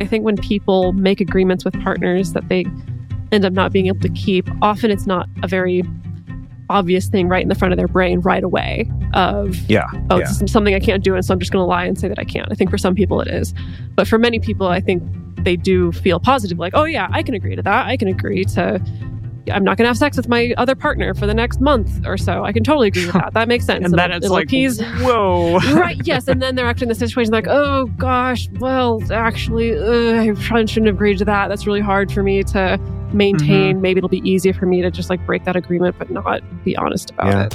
[0.00, 2.66] I think when people make agreements with partners that they
[3.32, 5.82] end up not being able to keep, often it's not a very
[6.70, 10.30] obvious thing right in the front of their brain right away of yeah oh yeah.
[10.30, 12.18] is something i can't do and so i'm just going to lie and say that
[12.18, 12.50] i can't.
[12.50, 13.52] I think for some people it is.
[13.94, 15.02] But for many people i think
[15.44, 17.86] they do feel positive like oh yeah i can agree to that.
[17.86, 18.82] I can agree to
[19.52, 22.16] i'm not going to have sex with my other partner for the next month or
[22.16, 22.44] so.
[22.44, 23.34] I can totally agree with that.
[23.34, 23.84] That makes sense.
[23.84, 25.58] And then it's it'll like, appease whoa.
[25.74, 30.22] right yes and then they're actually in the situation like oh gosh well actually uh,
[30.22, 31.48] i probably shouldn't have agreed to that.
[31.48, 32.78] That's really hard for me to
[33.12, 33.80] maintain.
[33.80, 36.76] Maybe it'll be easier for me to just like break that agreement but not be
[36.76, 37.46] honest about Yeah.
[37.46, 37.54] it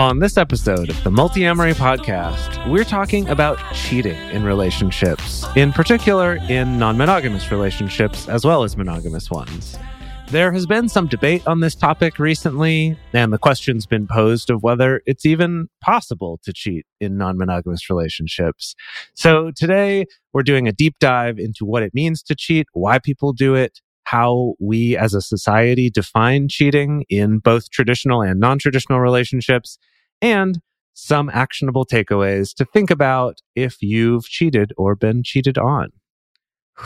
[0.00, 6.38] On this episode of the Multiamory podcast, we're talking about cheating in relationships, in particular
[6.48, 9.78] in non-monogamous relationships as well as monogamous ones.
[10.28, 14.62] There has been some debate on this topic recently, and the question's been posed of
[14.62, 18.74] whether it's even possible to cheat in non-monogamous relationships.
[19.12, 23.34] So today we're doing a deep dive into what it means to cheat, why people
[23.34, 29.78] do it, how we as a society define cheating in both traditional and non-traditional relationships,
[30.22, 30.60] and
[30.92, 35.90] some actionable takeaways to think about if you've cheated or been cheated on.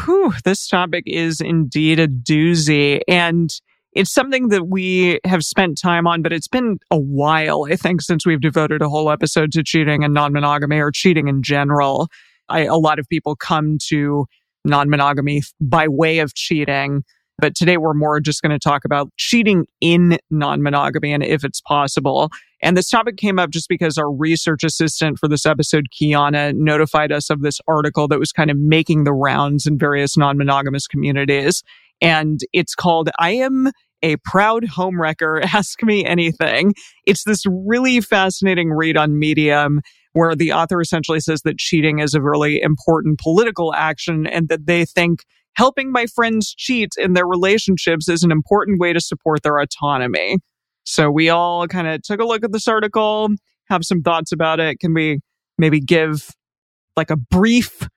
[0.04, 3.00] Whew, this topic is indeed a doozy.
[3.08, 3.50] And
[3.92, 8.02] it's something that we have spent time on, but it's been a while, I think,
[8.02, 12.08] since we've devoted a whole episode to cheating and non monogamy or cheating in general.
[12.48, 14.26] I, a lot of people come to
[14.64, 17.04] non monogamy by way of cheating.
[17.38, 21.44] But today we're more just going to talk about cheating in non monogamy and if
[21.44, 22.30] it's possible.
[22.62, 27.12] And this topic came up just because our research assistant for this episode, Kiana, notified
[27.12, 30.86] us of this article that was kind of making the rounds in various non monogamous
[30.86, 31.62] communities.
[32.00, 33.70] And it's called I Am
[34.02, 35.42] a Proud Homewrecker.
[35.54, 36.74] Ask Me Anything.
[37.06, 39.80] It's this really fascinating read on Medium
[40.12, 44.66] where the author essentially says that cheating is a really important political action and that
[44.66, 45.24] they think
[45.56, 50.38] helping my friends cheat in their relationships is an important way to support their autonomy.
[50.84, 53.28] So we all kind of took a look at this article,
[53.68, 54.80] have some thoughts about it.
[54.80, 55.20] Can we
[55.58, 56.30] maybe give
[56.96, 57.88] like a brief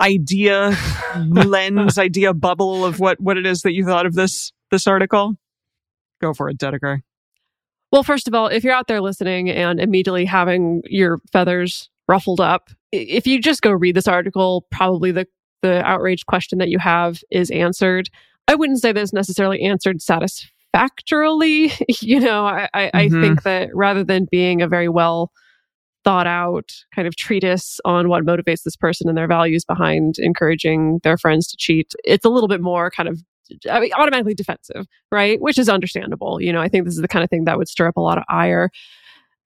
[0.00, 0.76] idea
[1.16, 5.34] lens, idea bubble of what what it is that you thought of this this article?
[6.20, 7.00] Go for it, Dedeker.
[7.90, 12.40] Well, first of all, if you're out there listening and immediately having your feathers ruffled
[12.40, 15.26] up, if you just go read this article, probably the,
[15.62, 18.08] the outrage question that you have is answered.
[18.48, 21.72] I wouldn't say that it's necessarily answered satisfactorily.
[22.00, 23.20] you know, I, I, I Mhm.
[23.20, 25.30] think that rather than being a very well
[26.04, 30.98] thought out kind of treatise on what motivates this person and their values behind encouraging
[31.04, 33.20] their friends to cheat, it's a little bit more kind of
[33.70, 35.40] I mean, automatically defensive, right?
[35.40, 36.40] Which is understandable.
[36.40, 38.00] You know, I think this is the kind of thing that would stir up a
[38.00, 38.70] lot of ire.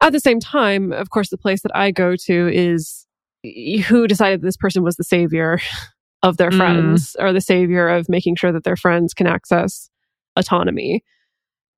[0.01, 3.07] At the same time, of course, the place that I go to is
[3.89, 5.59] who decided this person was the savior
[6.23, 6.57] of their Mm.
[6.57, 9.91] friends or the savior of making sure that their friends can access
[10.37, 11.03] autonomy.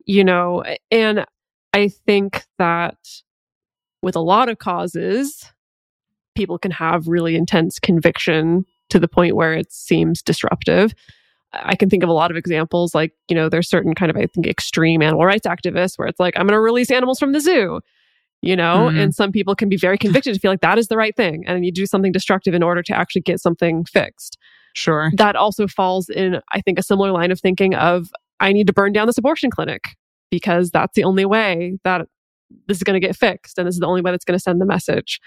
[0.05, 1.27] You know, and
[1.75, 2.97] I think that
[4.03, 5.53] with a lot of causes,
[6.35, 10.95] people can have really intense conviction to the point where it seems disruptive.
[11.53, 14.17] I can think of a lot of examples, like, you know, there's certain kind of,
[14.17, 17.33] I think, extreme animal rights activists where it's like, I'm going to release animals from
[17.33, 17.81] the zoo,
[18.43, 19.01] you know, Mhm.
[19.01, 21.45] and some people can be very convicted to feel like that is the right thing.
[21.47, 24.39] And you do something destructive in order to actually get something fixed.
[24.75, 25.11] Sure.
[25.17, 28.09] That also falls in, I think, a similar line of thinking of,
[28.41, 29.97] I need to burn down this abortion clinic
[30.31, 32.07] because that's the only way that
[32.67, 33.59] this is going to get fixed.
[33.59, 35.21] And this is the only way that's going to send the message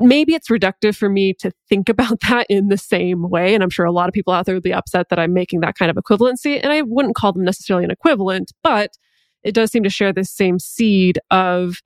[0.00, 3.54] maybe it's reductive for me to think about that in the same way.
[3.54, 5.60] And I'm sure a lot of people out there would be upset that I'm making
[5.60, 6.58] that kind of equivalency.
[6.62, 8.90] And I wouldn't call them necessarily an equivalent, but
[9.42, 11.76] it does seem to share this same seed of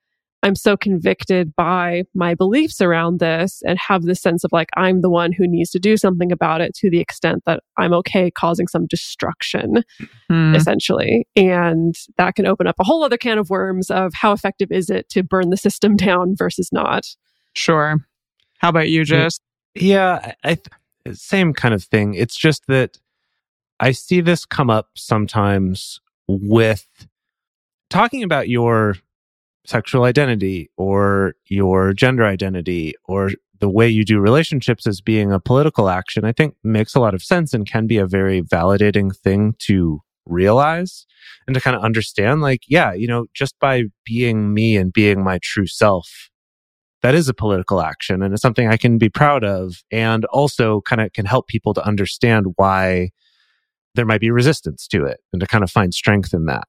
[0.42, 5.00] I'm so convicted by my beliefs around this and have this sense of like I'm
[5.00, 8.30] the one who needs to do something about it to the extent that I'm okay
[8.30, 9.82] causing some destruction
[10.28, 10.54] Hmm.
[10.54, 11.26] essentially.
[11.36, 14.90] And that can open up a whole other can of worms of how effective is
[14.90, 17.06] it to burn the system down versus not.
[17.54, 17.96] Sure.
[18.58, 19.38] How about you, Jase?
[19.74, 22.14] Yeah, I, I th- same kind of thing.
[22.14, 22.98] It's just that
[23.80, 26.86] I see this come up sometimes with
[27.90, 28.96] talking about your
[29.68, 33.30] sexual identity or your gender identity or
[33.60, 37.14] the way you do relationships as being a political action, I think makes a lot
[37.14, 41.06] of sense and can be a very validating thing to realize
[41.46, 45.22] and to kind of understand like, yeah, you know, just by being me and being
[45.22, 46.30] my true self,
[47.02, 50.80] that is a political action and it's something I can be proud of and also
[50.82, 53.10] kind of can help people to understand why
[53.94, 56.64] there might be resistance to it and to kind of find strength in that.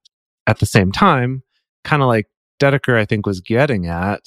[0.45, 1.43] At the same time,
[1.83, 2.27] kind of like
[2.59, 4.21] Dedeker, I think, was getting at,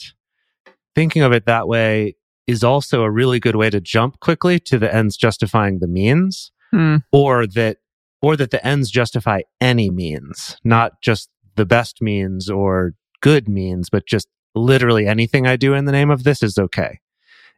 [0.94, 2.16] thinking of it that way
[2.46, 6.50] is also a really good way to jump quickly to the ends justifying the means
[6.72, 6.98] Hmm.
[7.10, 7.78] or that
[8.22, 13.90] or that the ends justify any means not just the best means or good means
[13.90, 17.00] but just literally anything i do in the name of this is okay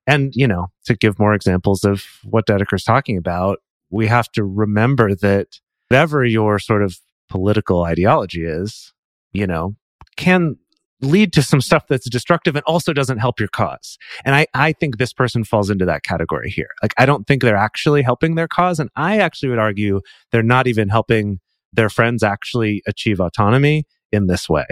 [0.07, 3.59] and you know to give more examples of what dedeker's talking about
[3.91, 6.99] we have to remember that whatever your sort of
[7.29, 8.95] political ideology is
[9.35, 9.77] you know
[10.17, 10.57] can
[11.03, 14.73] lead to some stuff that's destructive and also doesn't help your cause and I, I
[14.73, 16.69] think this person falls into that category here.
[16.83, 18.79] Like, I don't think they're actually helping their cause.
[18.79, 20.01] And I actually would argue
[20.31, 21.41] they're not even helping
[21.73, 24.67] their friends actually achieve autonomy in this way.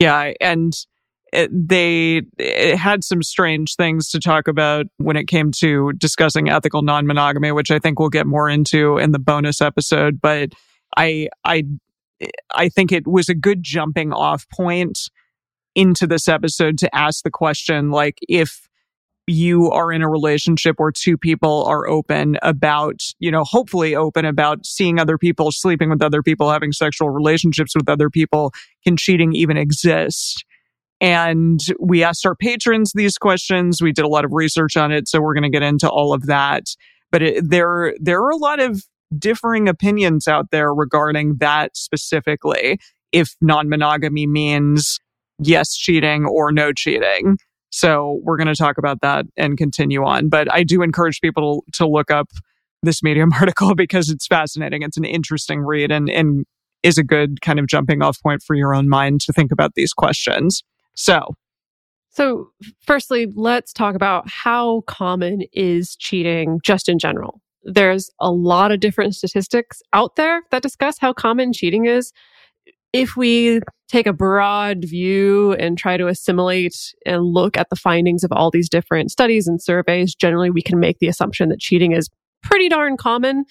[0.00, 0.72] Yeah, and
[1.32, 6.48] it, they it had some strange things to talk about when it came to discussing
[6.48, 10.20] ethical non-monogamy, which I think we'll get more into in the bonus episode.
[10.20, 10.50] But
[10.96, 11.64] I I
[12.54, 15.10] I think it was a good jumping off point
[15.74, 18.68] into this episode to ask the question like if
[19.26, 24.24] you are in a relationship where two people are open about, you know, hopefully open
[24.24, 28.52] about seeing other people, sleeping with other people, having sexual relationships with other people,
[28.84, 30.44] can cheating even exist?
[31.00, 33.80] And we asked our patrons these questions.
[33.82, 36.12] We did a lot of research on it, so we're going to get into all
[36.12, 36.64] of that.
[37.10, 38.82] But it, there, there are a lot of
[39.16, 42.78] differing opinions out there regarding that specifically.
[43.12, 44.98] If non-monogamy means
[45.38, 47.36] yes cheating or no cheating.
[47.70, 50.28] So we're going to talk about that and continue on.
[50.28, 52.28] But I do encourage people to, to look up
[52.84, 54.82] this Medium article because it's fascinating.
[54.82, 56.44] It's an interesting read and, and
[56.84, 59.74] is a good kind of jumping off point for your own mind to think about
[59.74, 60.62] these questions.
[60.94, 61.34] So
[62.10, 62.50] So,
[62.86, 67.40] firstly, let's talk about how common is cheating just in general.
[67.64, 72.12] There's a lot of different statistics out there that discuss how common cheating is.
[72.92, 73.60] If we
[73.94, 78.50] take a broad view and try to assimilate and look at the findings of all
[78.50, 82.10] these different studies and surveys, generally we can make the assumption that cheating is
[82.42, 83.44] pretty darn common,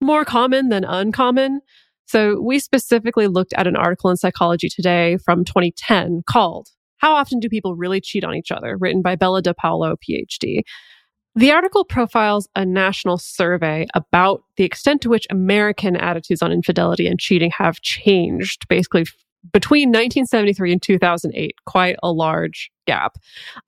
[0.00, 1.60] more common than uncommon.
[2.06, 7.38] So we specifically looked at an article in Psychology Today from 2010 called How Often
[7.38, 8.76] Do People Really Cheat on Each Other?
[8.76, 10.62] written by Bella DePaulo, PhD.
[11.36, 17.06] The article profiles a national survey about the extent to which American attitudes on infidelity
[17.06, 19.04] and cheating have changed, basically
[19.52, 23.16] between 1973 and 2008, quite a large gap.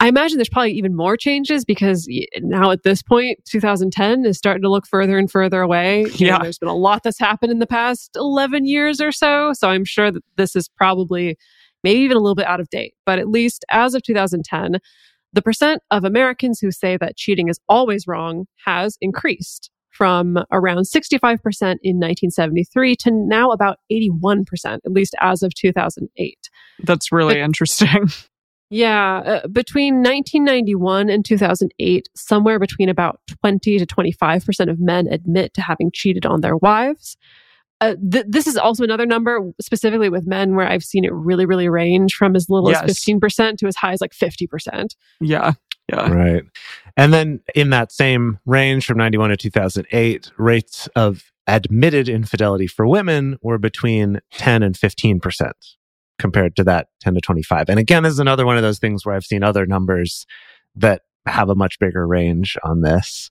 [0.00, 2.08] I imagine there's probably even more changes because
[2.38, 6.00] now at this point, 2010 is starting to look further and further away.
[6.16, 6.38] You know, Yeah.
[6.42, 9.52] there's been a lot that's happened in the past 11 years or so.
[9.52, 11.36] So I'm sure that this is probably
[11.84, 12.94] maybe even a little bit out of date.
[13.06, 14.78] But at least as of 2010,
[15.32, 20.84] the percent of Americans who say that cheating is always wrong has increased from around
[20.84, 21.38] 65%
[21.82, 26.38] in 1973 to now about 81%, at least as of 2008.
[26.84, 28.08] that's really But- interesting.
[28.72, 35.54] Yeah, uh, between 1991 and 2008, somewhere between about 20 to 25% of men admit
[35.54, 37.16] to having cheated on their wives.
[37.80, 41.46] Uh, th- this is also another number, specifically with men, where I've seen it really,
[41.46, 42.82] really range from as little Yes.
[42.84, 44.94] as 15% to as high as like 50%.
[45.20, 45.54] yeah.
[45.92, 46.10] Yeah.
[46.10, 46.42] Right.
[46.96, 52.86] And then in that same range from 91 to 2008, rates of admitted infidelity for
[52.86, 55.52] women were between 10 and 15%
[56.18, 57.68] compared to that 10 to 25.
[57.68, 60.26] And again, this is another one of those things where I've seen other numbers
[60.76, 63.30] that have a much bigger range on this.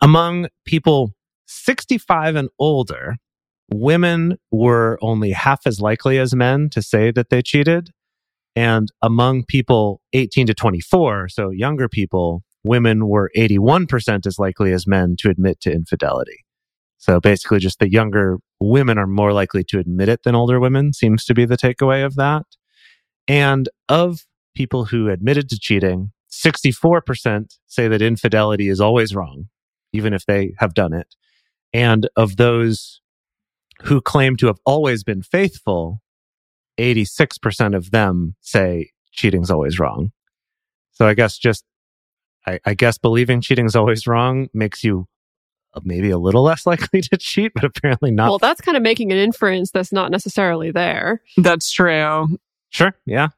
[0.00, 1.12] Among people
[1.46, 3.16] 65 and older,
[3.72, 7.90] women were only half as likely as men to say that they cheated.
[8.54, 14.86] And among people 18 to 24, so younger people, women were 81% as likely as
[14.86, 16.44] men to admit to infidelity.
[16.98, 20.92] So basically, just the younger women are more likely to admit it than older women,
[20.92, 22.44] seems to be the takeaway of that.
[23.26, 24.20] And of
[24.54, 29.48] people who admitted to cheating, 64% say that infidelity is always wrong,
[29.92, 31.14] even if they have done it.
[31.72, 33.00] And of those
[33.82, 36.01] who claim to have always been faithful,
[36.78, 40.12] 86% of them say cheating's always wrong.
[40.92, 41.64] So I guess just,
[42.46, 45.06] I, I guess believing cheating's always wrong makes you
[45.84, 48.28] maybe a little less likely to cheat, but apparently not.
[48.28, 51.22] well, that's kind of making an inference that's not necessarily there.
[51.36, 52.38] That's true.
[52.70, 52.94] sure.
[53.06, 53.28] Yeah.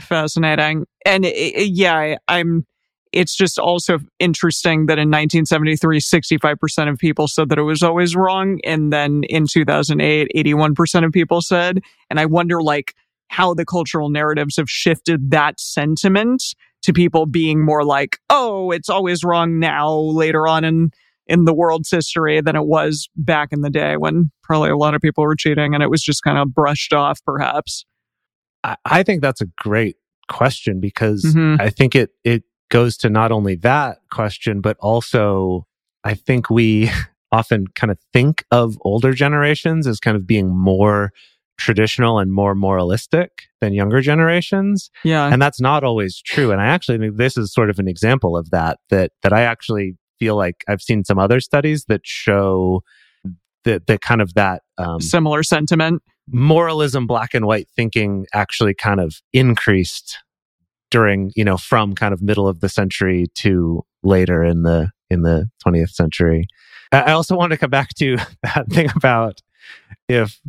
[0.00, 0.86] Fascinating.
[1.06, 2.66] And it, it- yeah, I- I'm.
[3.14, 8.14] It's just also interesting that in 1973, 65% of people said that it was always
[8.16, 8.60] wrong.
[8.64, 11.80] And then in 2008, 81% of people said.
[12.10, 12.94] And I wonder, like,
[13.28, 16.42] how the cultural narratives have shifted that sentiment
[16.82, 20.90] to people being more like, oh, it's always wrong now, later on in,
[21.26, 24.94] in the world's history than it was back in the day when probably a lot
[24.94, 27.86] of people were cheating and it was just kind of brushed off, perhaps.
[28.62, 29.96] I, I think that's a great
[30.28, 31.60] question because Mhm.
[31.60, 32.44] I think it it
[32.74, 35.64] goes to not only that question, but also
[36.02, 36.90] I think we
[37.32, 41.12] often kind of think of older generations as kind of being more
[41.56, 44.90] traditional and more moralistic than younger generations.
[45.04, 45.32] Yeah.
[45.32, 48.36] and that's not always true and i actually think this is sort of an example
[48.36, 52.82] of that that that i actually feel like i've seen some other studies that show
[53.62, 56.02] that that kind of that um, Similar sentiment.
[56.28, 60.18] moralism black and white thinking actually kind of increased
[60.94, 65.22] during you know from kind of middle of the century to later in the in
[65.22, 66.46] the 20th century
[66.92, 69.40] i also want to come back to that thing about
[70.08, 70.40] if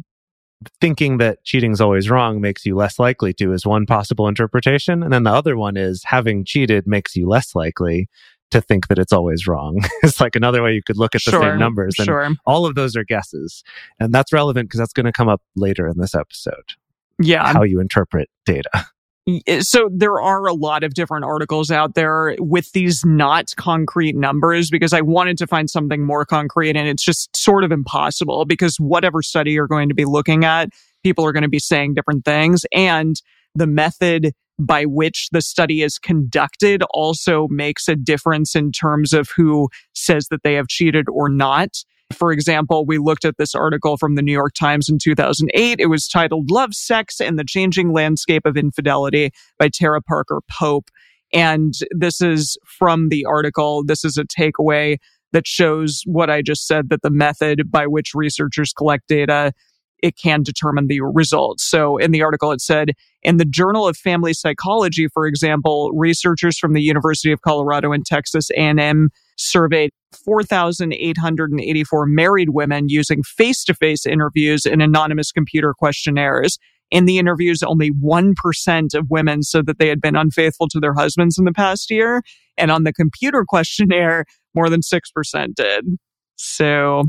[0.80, 5.02] thinking that cheating is always wrong makes you less likely to is one possible interpretation
[5.02, 8.08] and then the other one is having cheated makes you less likely
[8.52, 11.32] to think that it's always wrong it's like another way you could look at the
[11.32, 11.42] sure.
[11.42, 12.30] same numbers and Sure.
[12.46, 13.64] all of those are guesses
[14.00, 16.70] and that's relevant because that's going to come up later in this episode
[17.20, 17.52] Yeah.
[17.52, 18.70] how you interpret data
[19.28, 24.16] Eh, so there are a lot of different articles out there with these not concrete
[24.16, 28.46] numbers because I wanted to find something more concrete and it's just sort of impossible
[28.46, 30.70] because whatever study you're going to be looking at,
[31.04, 33.16] people are going to be saying different things and
[33.56, 39.30] the method by which the study is conducted also makes a difference in terms of
[39.36, 41.70] who says that they have cheated or not.
[42.14, 45.80] For example, we looked at this article from the New York Times in 2008.
[45.80, 50.90] It was titled Love, Sex, and the Changing Landscape of Infidelity by Tara Parker Pope.
[51.34, 53.84] And this is from the article.
[53.84, 54.98] This is a takeaway
[55.34, 59.52] that shows what I just said that the method by which researchers collect data
[60.06, 61.64] it can determine the results.
[61.64, 62.92] So in the article, it said
[63.26, 68.06] in the Journal of Family Psychology, for example, researchers from the University of Colorado and
[68.06, 69.90] Texas A&M surveyed
[70.24, 76.60] 4,884 married women using face-to-face interviews and anonymous computer questionnaires.
[76.92, 80.94] In the interviews, only 1% of women said that they had been unfaithful to their
[80.94, 82.22] husbands in the past year.
[82.60, 85.86] And on the computer questionnaire, more than 6% did.
[86.36, 87.06] So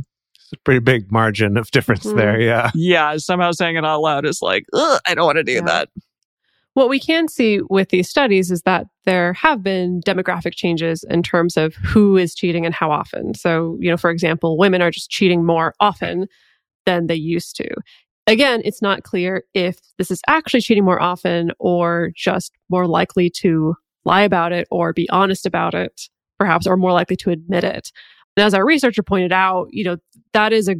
[0.64, 2.16] pretty big margin of difference Mhm.
[2.16, 5.44] there yeah yeah, somehow saying it out loud is like, Ugh, I don't want to
[5.44, 5.60] do Yeah.
[5.62, 5.88] that.
[6.74, 11.22] What we can see with these studies is that there have been demographic changes in
[11.22, 13.32] terms of who is cheating and how often.
[13.32, 16.26] So, you know, for example, women are just cheating more often
[16.84, 17.68] than they used to.
[18.26, 23.30] Again, it's not clear if this is actually cheating more often or just more likely
[23.30, 23.74] to
[24.04, 26.02] lie about it or be honest about it,
[26.38, 27.90] perhaps, or more likely to admit it.
[28.36, 29.96] And as our researcher pointed out, you know,
[30.32, 30.76] that is a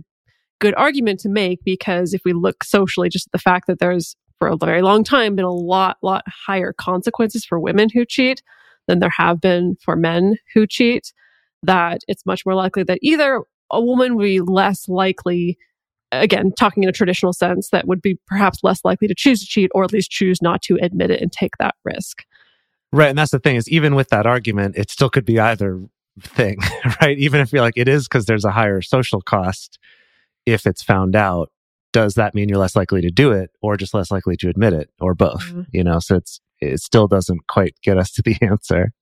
[0.59, 4.17] good argument to make because if we look socially, just at the fact that there's
[4.39, 8.43] for a very long time been a lot, lot higher consequences for women who cheat
[8.87, 11.13] than there have been for men who cheat,
[11.63, 15.59] that it's much more likely that either a woman would be less likely,
[16.13, 19.47] again, talking in a traditional sense, that would be perhaps less likely to choose to
[19.47, 22.25] cheat or at least choose not to admit it and take that risk.
[22.93, 25.83] right and that's the thing is even with that argument it still could be either
[26.21, 26.57] thing
[27.03, 29.79] right even if you're like it is because there's a higher social cost
[30.47, 31.51] if it's found out
[31.93, 34.73] does that mean you're less likely to do it or just less likely to admit
[34.73, 35.67] it or both Mhm.
[35.73, 38.93] you know so it's it still doesn't quite get us to the answer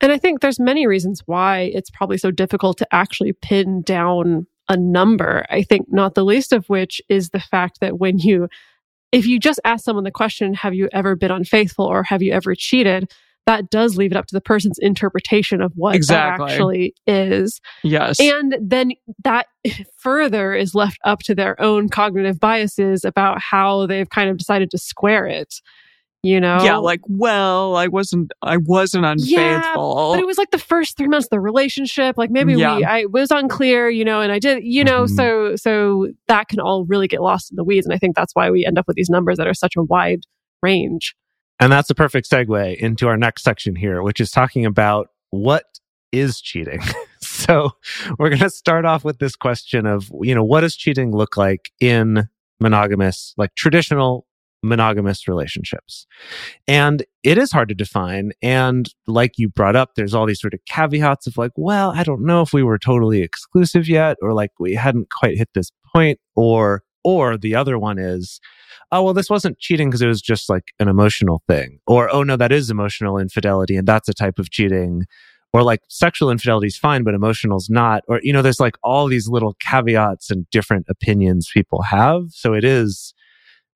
[0.00, 4.46] And I think there's many reasons why it's probably so difficult to actually pin down
[4.68, 5.44] a number.
[5.50, 8.48] I think not the least of which is the fact that when you
[9.10, 12.30] if you just ask someone the question, have you ever been unfaithful or have you
[12.32, 13.10] ever cheated?
[13.48, 16.44] That does leave it up to the person's interpretation of what Exactly.
[16.46, 17.60] that actually is.
[17.82, 18.20] Yes.
[18.20, 18.92] And then
[19.24, 19.46] that
[19.96, 24.70] further is left up to their own cognitive biases about how they've kind of decided
[24.72, 25.54] to square it.
[26.22, 26.58] You know?
[26.62, 30.10] yeah, like, well, I wasn't, I wasn't Yeah, unfaithful.
[30.12, 32.76] but it was like the first three months of the relationship like maybe Yeah.
[32.76, 35.10] we i was unclear you know and i did you know Mhm.
[35.16, 38.34] so so that can all really get lost in the weeds and i think that's
[38.34, 40.22] why we end up with these numbers that are such a wide
[40.60, 41.14] range
[41.60, 45.64] And that's a perfect segue into our next section here, which is talking about what
[46.12, 46.80] is cheating.
[47.20, 47.70] so
[48.18, 51.36] we're going to start off with this question of, you know, what does cheating look
[51.36, 52.28] like in
[52.60, 54.26] monogamous, like traditional
[54.62, 56.06] monogamous relationships?
[56.66, 58.32] And it is hard to define.
[58.42, 62.04] And like you brought up, there's all these sort of caveats of like, well, I
[62.04, 65.70] don't know if we were totally exclusive yet, or like we hadn't quite hit this
[65.92, 68.40] point, or Or the other one is,
[68.90, 71.78] oh, well, this wasn't cheating because it was just like an emotional thing.
[71.86, 75.04] Or, oh, no, that is emotional infidelity and that's a type of cheating.
[75.52, 78.02] Or like sexual infidelity is fine, but emotional's not.
[78.08, 82.24] Or, you know, there's like all these little caveats and different opinions people have.
[82.30, 83.14] So it is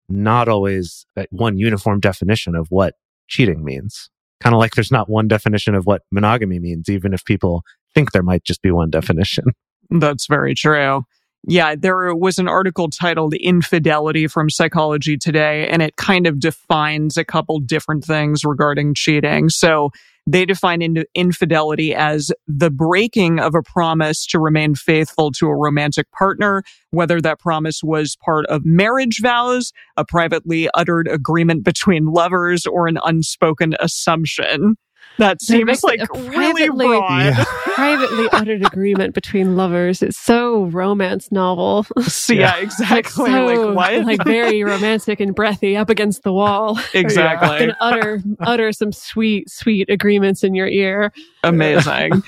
[0.09, 2.95] not always one uniform definition of what
[3.29, 4.11] cheating means.
[4.41, 7.63] Kind of like there's not one definition of what monogamy means, even if people
[7.95, 9.45] think there might just be one definition.
[9.91, 11.05] That's very true.
[11.49, 17.17] Yeah, there was an article titled Infidelity from Psychology Today, and it kind of defines
[17.17, 19.49] a couple different things regarding cheating.
[19.49, 19.91] So
[20.25, 25.57] they define in- infidelity as the breaking of a promise to remain faithful to a
[25.57, 32.07] romantic partner, whether that promise was part of marriage vows, a privately uttered agreement between
[32.07, 34.77] lovers, or an unspoken assumption.
[35.19, 37.23] That They seems make like it really privately- broad.
[37.23, 37.45] Yeah.
[37.75, 40.03] Privately uttered agreement between lovers.
[40.03, 41.87] It's so romance novel.
[42.03, 43.31] So, yeah, exactly.
[43.31, 44.05] so, like what?
[44.05, 46.79] Like very romantic and breathy up against the wall.
[46.95, 47.59] exactly.
[47.59, 51.13] Can utter utter some sweet, sweet agreements in your ear.
[51.45, 52.23] Amazing.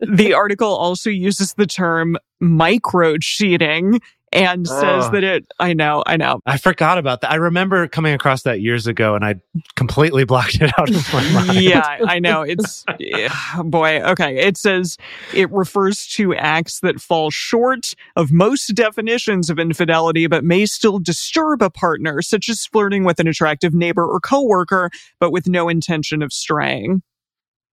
[0.00, 4.00] the article also uses the term micro cheating
[4.32, 6.40] and says that it, I know, I know.
[6.46, 7.30] I forgot about that.
[7.30, 9.36] I remember coming across that years ago and I
[9.76, 11.60] completely blocked it out of my mind.
[11.60, 12.42] yeah, I know.
[12.42, 12.84] It's,
[13.64, 14.38] boy, okay.
[14.38, 14.96] It says
[15.34, 20.98] it refers to acts that fall short of most definitions of infidelity, but may still
[20.98, 25.68] disturb a partner, such as flirting with an attractive neighbor or coworker, but with no
[25.68, 27.02] intention of straying.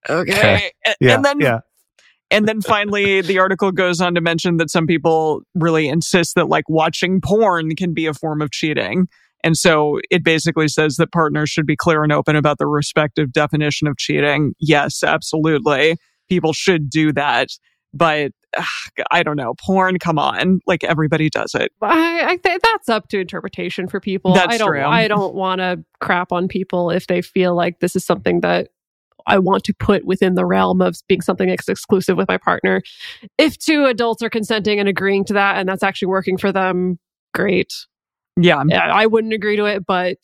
[0.09, 0.31] Okay.
[0.33, 0.71] Okay.
[0.85, 1.15] A- Yeah.
[1.15, 1.59] and then yeah.
[2.31, 6.47] And then finally, the article goes on to mention that some people really insist that
[6.47, 9.07] like watching porn can be a form of cheating.
[9.43, 13.31] And so it basically says that partners should be clear and open about the respective
[13.31, 14.53] definition of cheating.
[14.59, 15.97] Yes, absolutely.
[16.27, 17.47] People should do that.
[17.93, 18.65] But ugh,
[19.09, 19.53] I don't know.
[19.65, 20.59] Porn, come on.
[20.67, 21.71] Like everybody does it.
[21.81, 24.33] I, I think that's up to interpretation for people.
[24.33, 24.67] That's I don't.
[24.67, 24.83] true.
[24.83, 28.69] I don't want to crap on people if they feel like this is something that
[29.29, 32.81] I want to put within the realm of being something that's exclusive with my partner.
[33.37, 36.99] If two adults are consenting and agreeing to that, and that's actually working for them,
[37.33, 37.73] great.
[38.37, 38.63] Yeah.
[38.67, 40.17] Yeah, I wouldn't agree to it, but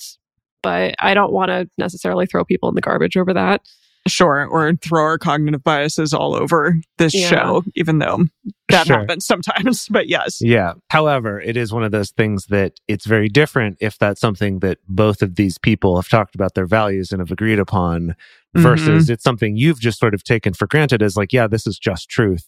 [0.63, 3.61] but I don't want to necessarily throw people in the garbage over that.
[4.07, 4.45] Sure.
[4.45, 7.27] Or throw our cognitive biases all over this Yeah.
[7.27, 8.25] show, even though
[8.69, 8.99] that Sure.
[8.99, 9.87] happens sometimes.
[9.91, 10.39] But yes.
[10.41, 10.73] Yeah.
[10.89, 14.77] However, it is one of those things that it's very different if that's something that
[14.87, 18.61] both of these people have talked about their values and have agreed upon mm-hmm.
[18.61, 21.79] versus it's something you've just sort of taken for granted as like, yeah, this is
[21.79, 22.47] just truth,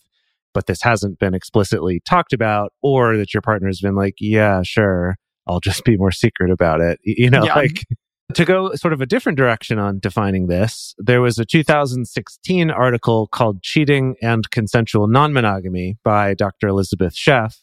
[0.53, 4.61] but this hasn't been explicitly talked about or that your partner has been like, yeah,
[4.63, 5.15] sure,
[5.47, 6.99] I'll just be more secret about it.
[7.03, 7.55] You know, Yeah.
[7.55, 7.85] like
[8.33, 13.27] to go sort of a different direction on defining this, there was a 2016 article
[13.27, 16.67] called Cheating and Consensual Non-Monogamy by Dr.
[16.67, 17.59] Elizabeth Sheff.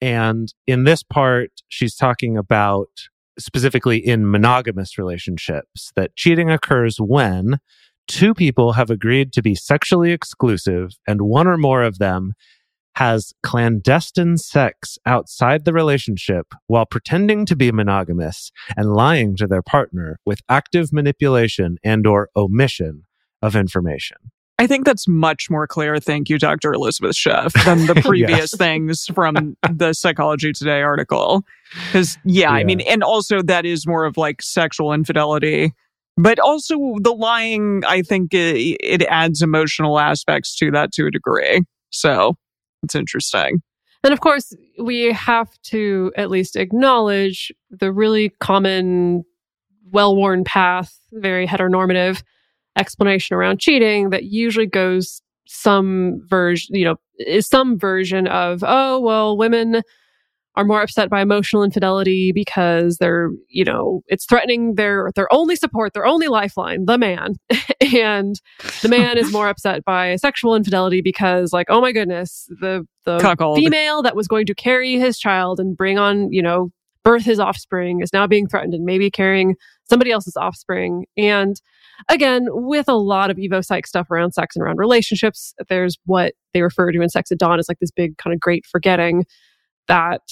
[0.00, 2.88] And in this part, she's talking about
[3.38, 7.58] specifically in monogamous relationships that cheating occurs when
[8.06, 12.34] two people have agreed to be sexually exclusive and one or more of them
[12.96, 19.62] has clandestine sex outside the relationship while pretending to be monogamous and lying to their
[19.62, 23.02] partner with active manipulation and or omission
[23.42, 24.16] of information.
[24.58, 25.98] I think that's much more clear.
[25.98, 26.72] Thank you, Dr.
[26.72, 31.44] Elizabeth Sheff, than the previous things from the Psychology Today article.
[31.86, 35.74] Because, yeah, I mean, and also that is more of like sexual infidelity.
[36.16, 41.10] But also the lying, I think it, it adds emotional aspects to that to a
[41.10, 41.60] degree.
[41.90, 42.38] So
[42.86, 43.60] it's interesting.
[44.04, 49.24] And of course, we have to at least acknowledge the really common,
[49.90, 52.22] well worn path, very heteronormative
[52.76, 59.00] explanation around cheating that usually goes some version, you know, is some version of, oh,
[59.00, 59.82] well, women
[60.56, 65.54] are more upset by emotional infidelity because they're, you know, it's threatening their their only
[65.54, 67.34] support, their only lifeline, the man.
[67.94, 68.40] and
[68.82, 73.18] the man is more upset by sexual infidelity because like, oh my goodness, the the
[73.18, 73.58] Cuckold.
[73.58, 76.70] female that was going to carry his child and bring on, you know,
[77.04, 79.54] birth his offspring is now being threatened and maybe carrying
[79.88, 81.04] somebody else's offspring.
[81.16, 81.60] And
[82.08, 86.32] again, with a lot of Evo psych stuff around sex and around relationships, there's what
[86.52, 89.24] they refer to in Sex at Dawn as like this big kind of great forgetting
[89.88, 90.22] that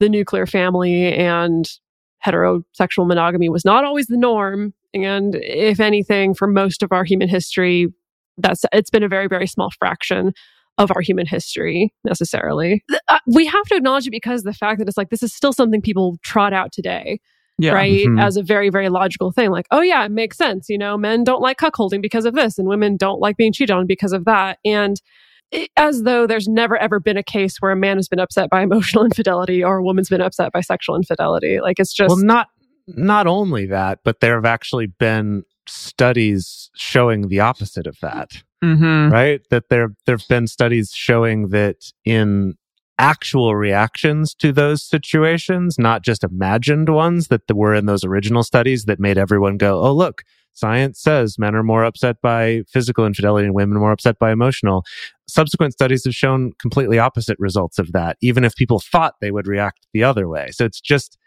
[0.00, 1.68] the nuclear family and
[2.24, 4.74] heterosexual monogamy was not always the norm.
[4.94, 7.88] And if anything, for most of our human history,
[8.38, 10.32] that's it's been a very, very small fraction
[10.78, 12.84] of our human history necessarily.
[13.08, 15.52] Uh, we have to acknowledge it because the fact that it's like this is still
[15.52, 17.20] something people trot out today
[17.58, 17.72] Yeah.
[17.72, 18.06] right?
[18.06, 18.22] Mhm.
[18.22, 19.50] As a very, very logical thing.
[19.50, 20.68] Like, oh yeah, it makes sense.
[20.68, 23.74] You know, men don't like cuckolding because of this, and women don't like being cheated
[23.74, 24.58] on because of that.
[24.64, 25.00] And
[25.76, 28.62] as though there's never ever been a case where a man has been upset by
[28.62, 31.60] emotional infidelity or a woman's been upset by sexual infidelity.
[31.60, 32.48] Like it's just well, not
[32.86, 38.42] not only that, but there have actually been studies showing the opposite of that.
[38.64, 39.12] Mm-hmm.
[39.12, 39.40] right?
[39.50, 42.56] That there there've been studies showing that in
[42.98, 48.84] actual reactions to those situations, not just imagined ones that were in those original studies
[48.84, 53.46] that made everyone go, "Oh, look, science says men are more upset by physical infidelity
[53.46, 54.84] and women more upset by emotional."
[55.28, 59.46] Subsequent studies have shown completely opposite results of that, even if people thought they would
[59.46, 60.48] react the other way.
[60.52, 61.18] So it's just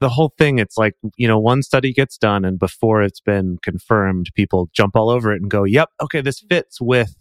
[0.00, 3.58] the whole thing it's like you know one study gets done and before it's been
[3.62, 7.14] confirmed people jump all over it and go yep okay this fits with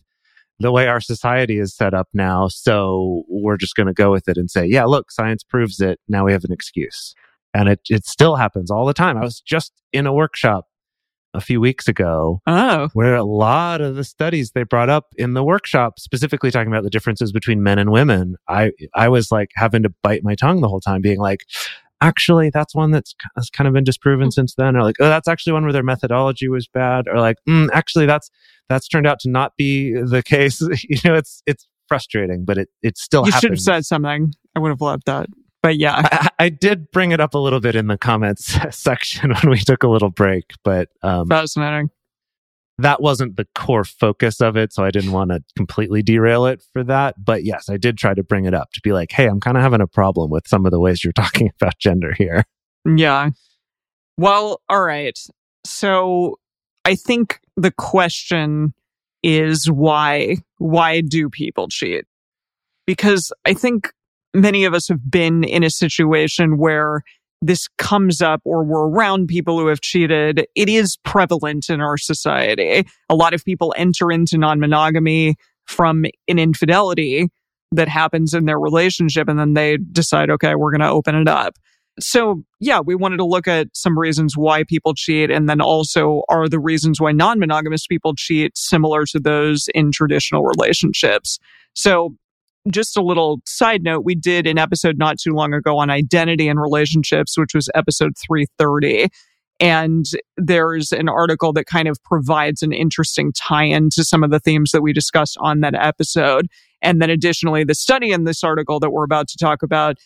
[0.60, 4.28] the way our society is set up now so we're just going to go with
[4.28, 6.00] it and say yeah look science proves it.
[6.08, 7.14] Now we have an excuse.
[7.54, 9.18] And it it still happens all the time.
[9.18, 10.66] I was just in a workshop
[11.36, 15.34] a few weeks ago Oh, where a lot of the studies they brought up in
[15.34, 19.52] the workshop specifically talking about the differences between men and women i i was like
[19.54, 21.42] having to bite my tongue the whole time being like
[22.02, 25.28] actually that's one that's has kind of been disproven since then or like oh that's
[25.28, 28.30] actually one where their methodology was bad or like mm, actually that's
[28.70, 32.70] that's turned out to not be the case you know it's it's frustrating but it
[32.82, 34.32] it still you should have said something.
[34.56, 35.28] I would have loved that.
[35.62, 39.32] But yeah, I, I did bring it up a little bit in the comments section
[39.32, 41.90] when we took a little break but um fascinating.
[42.82, 44.74] That wasn't the core focus of it.
[44.74, 47.16] So I didn't want to completely derail it for that.
[47.24, 49.58] But yes, I did try to bring it up to be like, hey, I'm kind
[49.58, 52.46] of having a problem with some of the ways you're talking about gender here.
[52.86, 53.32] Yeah.
[54.18, 55.18] Well, all right.
[55.66, 56.40] So
[56.86, 58.74] I think the question
[59.22, 62.06] is why why do people cheat?
[62.88, 63.92] Because I think
[64.34, 67.04] many of us have been in a situation where
[67.42, 70.46] this comes up or we're around people who have cheated.
[70.56, 72.86] It is prevalent in our society.
[73.10, 77.30] A lot of people enter into non-monogamy from an infidelity
[77.72, 81.28] that happens in their relationship and then they decide, okay, we're going to open it
[81.28, 81.54] up.
[82.00, 86.24] So, yeah, we wanted to look at some reasons why people cheat and then also
[86.30, 91.40] are the reasons why non monogamous people cheat similar to those in traditional relationships.
[91.74, 92.16] So,
[92.72, 96.48] just a little side note, we did an episode not too long ago on identity
[96.48, 99.08] and relationships, which was episode 330.
[99.62, 100.06] And
[100.38, 104.40] there's an article that kind of provides an interesting tie in to some of the
[104.40, 106.48] themes that we discussed on that episode.
[106.82, 109.98] And then additionally, the study in this article that we're about to talk about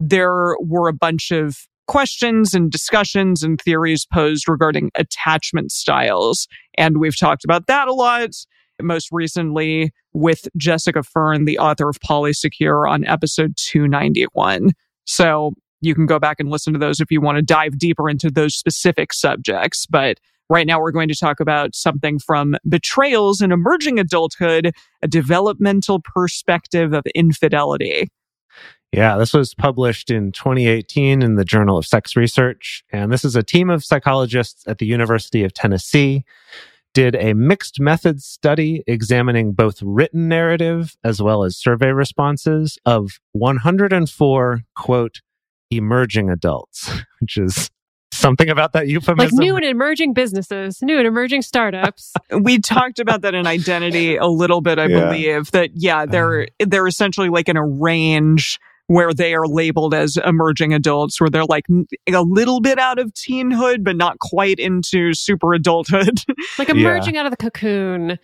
[0.00, 1.56] there were a bunch of
[1.88, 6.46] questions and discussions and theories posed regarding attachment styles.
[6.76, 8.30] And we've talked about that a lot.
[8.80, 14.72] Most recently with Jessica Fern, the author of Polysecure on episode 291.
[15.04, 18.08] So you can go back and listen to those if you want to dive deeper
[18.08, 19.86] into those specific subjects.
[19.86, 20.18] But
[20.50, 26.00] right now we're going to talk about something from betrayals in emerging adulthood, a developmental
[26.00, 28.08] perspective of infidelity.
[28.92, 32.82] Yeah, this was published in 2018 in the Journal of Sex Research.
[32.90, 36.24] And this is a team of psychologists at the University of Tennessee
[36.94, 43.20] did a mixed methods study examining both written narrative as well as survey responses of
[43.32, 45.20] 104 quote
[45.70, 47.70] emerging adults, which is
[48.10, 49.18] something about that euphemism.
[49.18, 49.44] like euphemism.
[49.44, 52.12] new and emerging businesses, new and emerging startups.
[52.40, 55.04] we talked about that in identity a little bit i Yeah.
[55.04, 60.16] believe that yeah they're they're essentially like in a range where they are labeled as
[60.24, 61.64] emerging adults where they're like
[62.12, 66.18] a little bit out of teenhood but not quite into super adulthood
[66.58, 66.74] like Yeah.
[66.74, 68.18] emerging out of the cocoon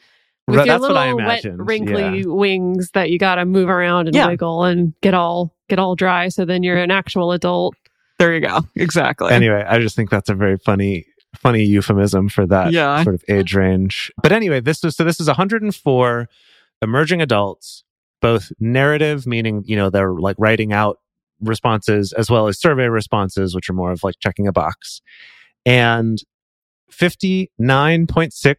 [0.47, 2.25] with Right, your that's what little I wet, wrinkly yeah.
[2.27, 4.27] wings that you got to move around and Yeah.
[4.27, 6.29] wiggle and get all get all dry.
[6.29, 7.75] So then you're an actual adult.
[8.19, 12.47] there you go exactly anyway, I just think that's a very funny, funny euphemism for
[12.47, 13.03] that Yeah.
[13.03, 14.13] sort of age range.
[14.23, 16.29] But anyway, this is so this is 104
[16.83, 17.85] emerging adults,
[18.21, 20.99] both narrative, meaning you know they're like writing out
[21.41, 25.01] responses, as well as survey responses, which are more of like checking a box,
[25.67, 26.19] and
[26.91, 28.57] 59.6.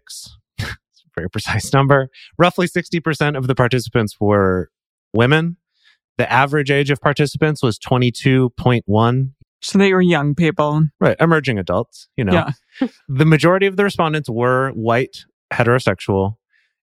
[1.15, 2.09] Very precise number.
[2.37, 4.69] Roughly 60% of the participants were
[5.13, 5.55] women.
[6.17, 9.29] The average age of participants was 22.1
[9.65, 11.17] so they were young people Right.
[11.19, 12.33] Emerging adults, you know.
[12.33, 12.87] Yeah.
[13.07, 16.35] the majority of the respondents were white, heterosexual,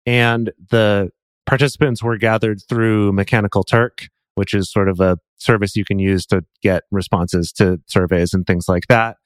[0.06, 1.10] and the
[1.48, 6.26] participants were gathered through Mechanical Turk, which is sort of a service you can use
[6.26, 9.16] to get responses to surveys and things like that.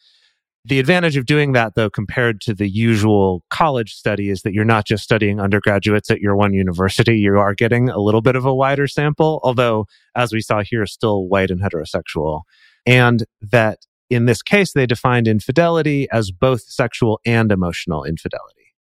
[0.64, 4.64] The advantage of doing that, though, compared to the usual college study, is that you're
[4.64, 7.18] not just studying undergraduates at your one university.
[7.18, 10.86] You are getting a little bit of a wider sample, although, as we saw here,
[10.86, 12.42] still white and heterosexual.
[12.86, 18.76] And that in this case, they defined infidelity as both sexual and emotional infidelity.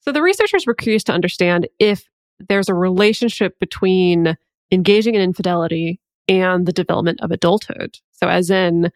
[0.00, 2.04] So the researchers were curious to understand if
[2.48, 4.36] there's a relationship between
[4.70, 7.96] engaging in infidelity and the development of adulthood.
[8.12, 8.90] So, as in,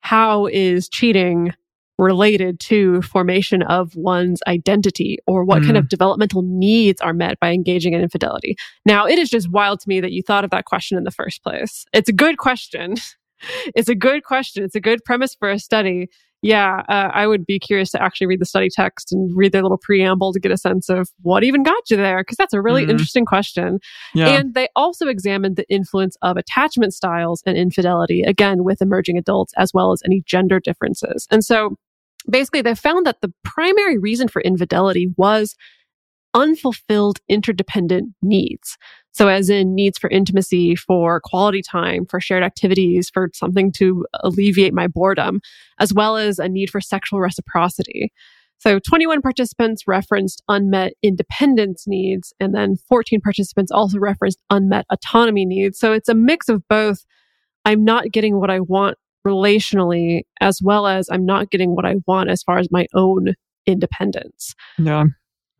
[0.00, 1.52] how is cheating
[1.98, 5.80] related to formation of one's identity or what kind Mm.
[5.80, 8.54] of developmental needs are met by engaging in infidelity?
[8.86, 11.10] Now, it is just wild to me that you thought of that question in the
[11.10, 11.84] first place.
[11.92, 12.94] It's a good question.
[13.76, 14.64] It's a good question.
[14.64, 16.08] It's a good premise for a study.
[16.40, 19.62] Yeah, uh, I would be curious to actually read the study text and read their
[19.62, 22.62] little preamble to get a sense of what even got you there, because that's a
[22.62, 22.90] really Mhm.
[22.90, 23.80] interesting question.
[24.14, 24.28] Yeah.
[24.38, 29.52] And they also examined the influence of attachment styles and infidelity, again, with emerging adults,
[29.56, 31.26] as well as any gender differences.
[31.30, 31.74] And so
[32.30, 35.56] basically, they found that the primary reason for infidelity was
[36.34, 38.76] unfulfilled interdependent needs.
[39.12, 44.06] So, as in needs for intimacy, for quality time, for shared activities, for something to
[44.20, 45.40] alleviate my boredom,
[45.78, 48.12] as well as a need for sexual reciprocity.
[48.60, 55.46] So 21 participants referenced unmet independence needs, and then 14 participants also referenced unmet autonomy
[55.46, 55.78] needs.
[55.78, 57.04] So it's a mix of both.
[57.64, 61.96] I'm not getting what I want relationally, as well as I'm not getting what I
[62.06, 63.34] want as far as my own
[63.66, 64.54] independence.
[64.78, 65.04] yeah.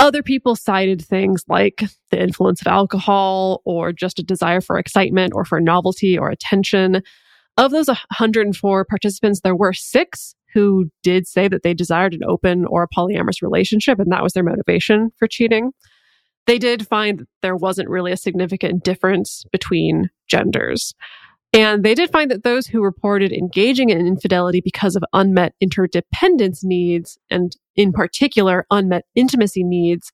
[0.01, 5.33] Other people cited things like the influence of alcohol or just a desire for excitement
[5.35, 7.03] or for novelty or attention.
[7.57, 12.65] Of those 104 participants, there were six who did say that they desired an open
[12.67, 15.73] or a polyamorous relationship, and that was their motivation for cheating.
[16.47, 20.95] They did find that there wasn't really a significant difference between genders.
[21.53, 26.63] And they did find that those who reported engaging in infidelity because of unmet interdependence
[26.63, 30.13] needs, and in particular, unmet intimacy needs,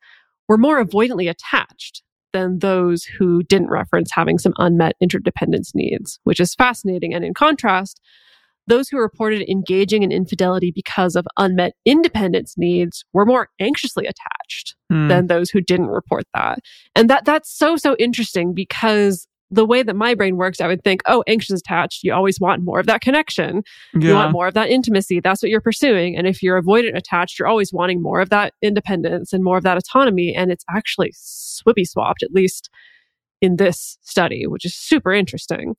[0.48, 6.40] were more avoidantly attached than those who didn't reference having some unmet interdependence needs, which
[6.40, 7.14] is fascinating.
[7.14, 8.00] And in contrast,
[8.66, 14.74] those who reported engaging in infidelity because of unmet independence needs were more anxiously attached
[14.90, 15.08] Hmm.
[15.08, 16.60] than those who didn't report that.
[16.94, 20.82] And that that's so so interesting because the way that my brain works, I would
[20.82, 23.62] think, oh, anxious attached, you always want more of that connection.
[23.92, 25.20] You want more of that intimacy.
[25.20, 26.16] That's what you're pursuing.
[26.16, 29.62] And if you're avoidant attached, you're always wanting more of that independence and more of
[29.64, 30.34] that autonomy.
[30.34, 32.70] And it's actually swippy swapped, at least
[33.40, 35.74] in this study, which is super interesting.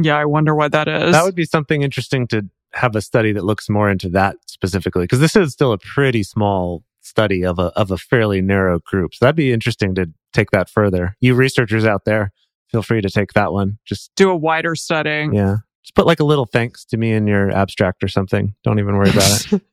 [0.00, 0.16] yeah.
[0.16, 1.12] I wonder what that is.
[1.12, 5.04] That would be something interesting to have a study that looks more into that specifically,
[5.04, 9.14] because this is still a pretty small study of a of a fairly narrow group.
[9.14, 11.16] So that'd be interesting to take that further.
[11.20, 12.32] You researchers out there,
[12.70, 13.78] feel free to take that one.
[13.84, 15.28] Just Do a wider study.
[15.32, 18.54] yeah, just put like a little thanks to me in your abstract or something.
[18.64, 19.62] Don't even worry about it.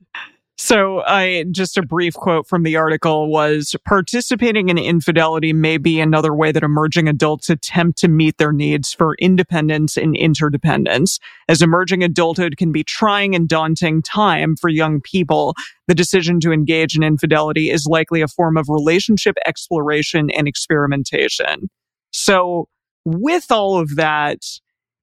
[0.57, 5.99] So, I just a brief quote from the article was participating in infidelity may be
[5.99, 11.19] another way that emerging adults attempt to meet their needs for independence and interdependence.
[11.49, 15.55] As emerging adulthood can be trying and daunting time for young people,
[15.89, 21.69] the decision to engage in infidelity is likely a form of relationship exploration and experimentation.
[22.11, 22.69] So,
[23.05, 24.39] with all of that,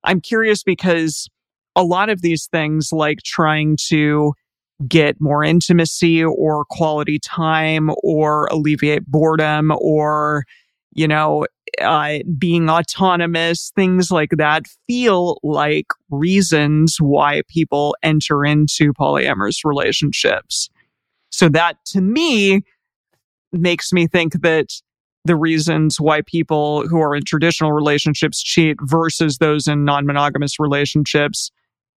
[0.05, 1.29] I'm curious because
[1.77, 4.35] a lot of these things like trying to
[4.89, 10.45] get more intimacy or quality time or alleviate boredom or
[10.93, 11.47] you know
[11.81, 20.69] uh, being autonomous things like that feel like reasons why people enter into polyamorous relationships.
[21.31, 22.63] So that to me
[23.53, 24.67] makes me think that
[25.25, 31.51] the reasons why people who are in traditional relationships cheat versus those in non-monogamous relationships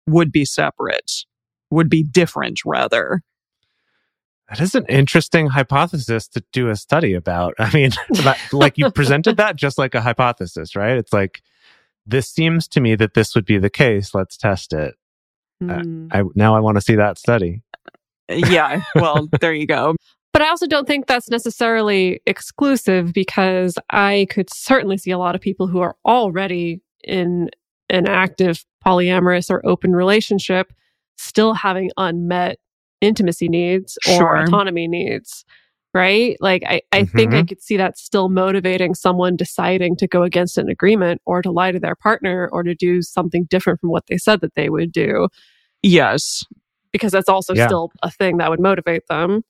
[0.06, 1.24] would be separate
[1.70, 3.22] would be different rather.
[4.50, 7.54] That is an interesting hypothesis to do a study about.
[7.58, 10.96] I mean, that- like you presented that just like a hypothesis, right?
[10.96, 11.42] It's like,
[12.06, 14.14] this seems to me that this would be the case.
[14.14, 14.94] Let's test it.
[15.62, 16.08] Hmm.
[16.12, 17.62] I now I want to see that study.
[18.28, 19.96] Yeah, well, there you go.
[20.34, 25.36] But I also don't think that's necessarily exclusive because I could certainly see a lot
[25.36, 27.50] of people who are already in
[27.88, 30.72] an active polyamorous or open relationship
[31.16, 32.58] still having unmet
[33.00, 34.36] intimacy needs or Sure.
[34.42, 35.44] autonomy needs.
[35.94, 36.36] Right?
[36.40, 37.48] Like, I, I think I Mhm.
[37.50, 41.70] could see that still motivating someone deciding to go against an agreement or to lie
[41.70, 44.90] to their partner or to do something different from what they said that they would
[44.90, 45.28] do,
[45.84, 46.42] Yes.
[46.90, 47.66] because that's also Yeah.
[47.68, 49.44] still a thing that would motivate them.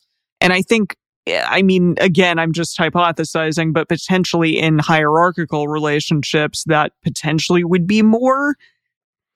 [0.44, 0.94] And I think,
[1.26, 8.02] I mean, again, I'm just hypothesizing, but potentially in hierarchical relationships, that potentially would be
[8.02, 8.54] more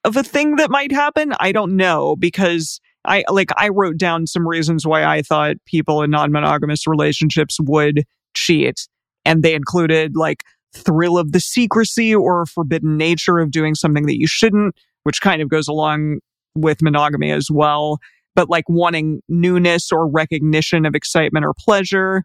[0.03, 1.33] of a thing that might happen.
[1.39, 6.03] I don't know because I like, I wrote down some reasons why I thought people
[6.03, 8.03] in non monogamous relationships would
[8.35, 8.87] cheat.
[9.25, 10.43] And they included like
[10.75, 15.41] thrill of the secrecy or forbidden nature of doing something that you shouldn't, which kind
[15.41, 16.19] of goes along
[16.53, 17.97] with monogamy as well
[18.39, 22.23] but like wanting newness or recognition of excitement or pleasure.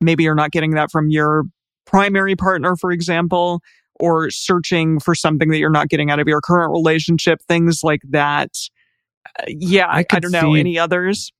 [0.00, 1.44] Maybe you're not getting that from your
[1.86, 3.60] primary partner, for example,
[4.00, 8.00] or searching for something that you're not getting out of your current relationship, things like
[8.10, 8.50] that.
[9.38, 10.52] Uh, yeah, I I, don't know.
[10.52, 11.32] see- Any others?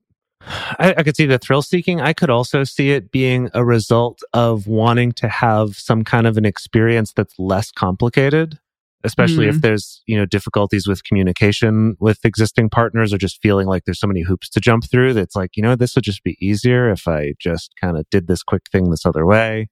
[0.47, 2.01] I, I could see the thrill seeking.
[2.01, 6.37] I could also see it being a result of wanting to have some kind of
[6.37, 8.57] an experience that's less complicated,
[9.05, 9.61] especially if mm-hmm.
[9.61, 14.07] there's, you know, difficulties with communication with existing partners or just feeling like there's so
[14.07, 17.07] many hoops to jump through that's like, you know, this would just be easier if
[17.09, 19.69] I just kind of did this quick thing this other way.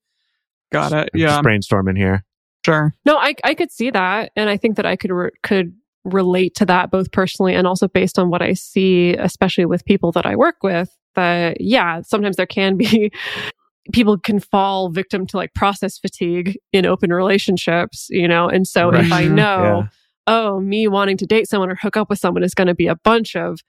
[0.72, 1.10] Got it.
[1.14, 2.24] I'm Yeah, Just brainstorming here.
[2.64, 2.94] sure.
[3.04, 6.54] No, I I could see that, and I think that I could re- could relate
[6.56, 10.26] to that both personally and also based on what I see, especially with people that
[10.26, 10.90] I work with.
[11.16, 13.12] That yeah, sometimes there can be
[13.92, 18.90] people can fall victim to like process fatigue in open relationships, you know, and so
[18.90, 19.30] if I Right.
[19.30, 19.84] know,
[20.26, 22.86] oh, me wanting to date someone or hook up with someone is going to be
[22.86, 23.60] a bunch of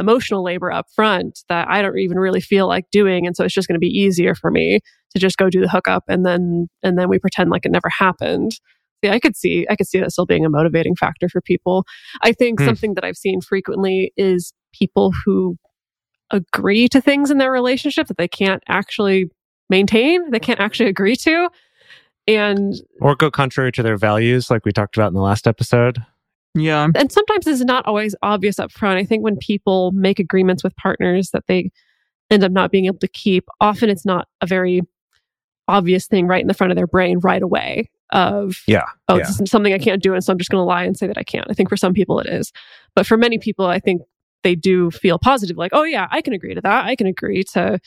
[0.00, 3.26] emotional labor up front that I don't even really feel like doing.
[3.26, 4.80] And so it's just going to be easier for me
[5.12, 7.88] to just go do the hookup and then, and then we pretend like it never
[7.88, 8.52] happened.
[9.02, 11.84] Yeah, I could see, I could see that still being a motivating factor for people.
[12.22, 12.66] I think Hmm.
[12.66, 15.56] something that I've seen frequently is people who
[16.30, 19.30] agree to things in their relationship that they can't actually
[19.68, 21.48] maintain, they can't actually agree to.
[22.26, 25.98] And Or go contrary to their values, like we talked about in the last episode.
[26.54, 28.98] Yeah, and sometimes it's not always obvious up front.
[28.98, 31.70] I think when people make agreements with partners that they
[32.30, 34.82] end up not being able to keep, often it's not a very
[35.68, 38.84] obvious thing right in the front of their brain right away of Yeah.
[39.08, 39.26] oh yeah.
[39.26, 41.06] this is something I can't do and so I'm just going to lie and say
[41.06, 41.46] that I can't.
[41.50, 42.52] I think for some people it is.
[42.96, 44.00] But for many people I think
[44.44, 46.86] they do feel positive like oh yeah, I can agree to that.
[46.86, 47.78] I can agree to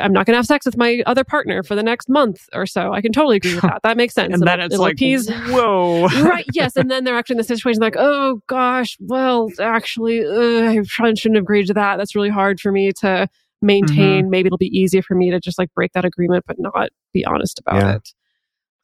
[0.00, 2.66] I'm not going to have sex with my other partner for the next month or
[2.66, 2.92] so.
[2.92, 3.80] I can totally agree with that.
[3.82, 4.32] That makes sense.
[4.34, 6.06] and then It'll- it's it'll like, appease whoa.
[6.22, 10.70] right yes and then they're actually in the situation like oh gosh well actually uh,
[10.70, 13.26] i probably shouldn't have agreed to that that's really hard for me to
[13.62, 14.30] maintain Mm-hmm.
[14.30, 17.24] maybe it'll be easier for me to just like break that agreement but not be
[17.24, 17.94] honest about Yeah.
[17.96, 18.08] it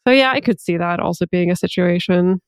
[0.07, 2.41] so yeah i could see that also being a situation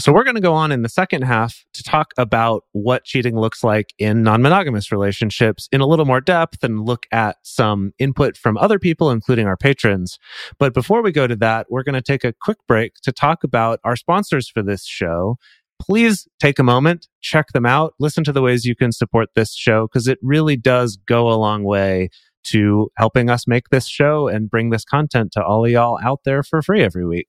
[0.00, 3.38] So we're going to go on in the second half to talk about what cheating
[3.38, 8.36] looks like in non-monogamous relationships in a little more depth and look at some input
[8.36, 10.18] from other people, including our patrons.
[10.58, 13.44] But before we go to that, we're going to take a quick break to talk
[13.44, 15.36] about our sponsors for this show.
[15.78, 19.54] Please take a moment, check them out, listen to the ways you can support this
[19.54, 22.08] show because it really does go a long way
[22.44, 26.20] to helping us make this show and bring this content to all of y'all out
[26.24, 27.28] there for free every week.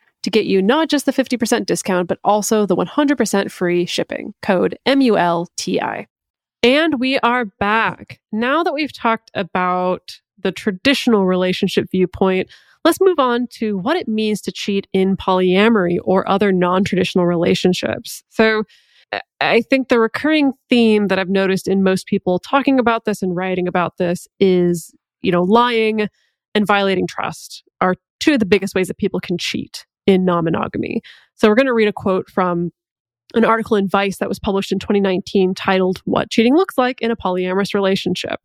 [0.23, 4.33] to get you not just the 50% discount, but also the 100% free shipping.
[4.41, 6.07] Code M U L T I.
[6.63, 8.19] And we are back.
[8.31, 12.51] Now that we've talked about the traditional relationship viewpoint,
[12.85, 17.25] let's move on to what it means to cheat in polyamory or other non traditional
[17.25, 18.23] relationships.
[18.29, 18.63] So,
[19.41, 23.35] I think the recurring theme that I've noticed in most people talking about this and
[23.35, 26.07] writing about this is, you know, lying
[26.55, 30.45] and violating trust are two of the biggest ways that people can cheat in non
[30.45, 31.01] monogamy.
[31.35, 32.71] So we're going to read a quote from
[33.33, 37.11] an article in Vice that was published in 2019 titled What Cheating Looks Like in
[37.11, 38.39] a Polyamorous Relationship.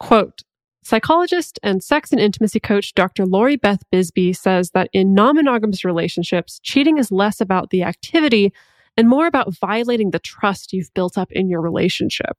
[0.00, 0.42] Quote,
[0.82, 3.26] Psychologist and sex and intimacy coach Dr.
[3.26, 8.52] Lori Beth Bisbey says that in non monogamous relationships, cheating is less about the activity
[8.96, 12.38] and more about violating the trust you've built up in your relationship.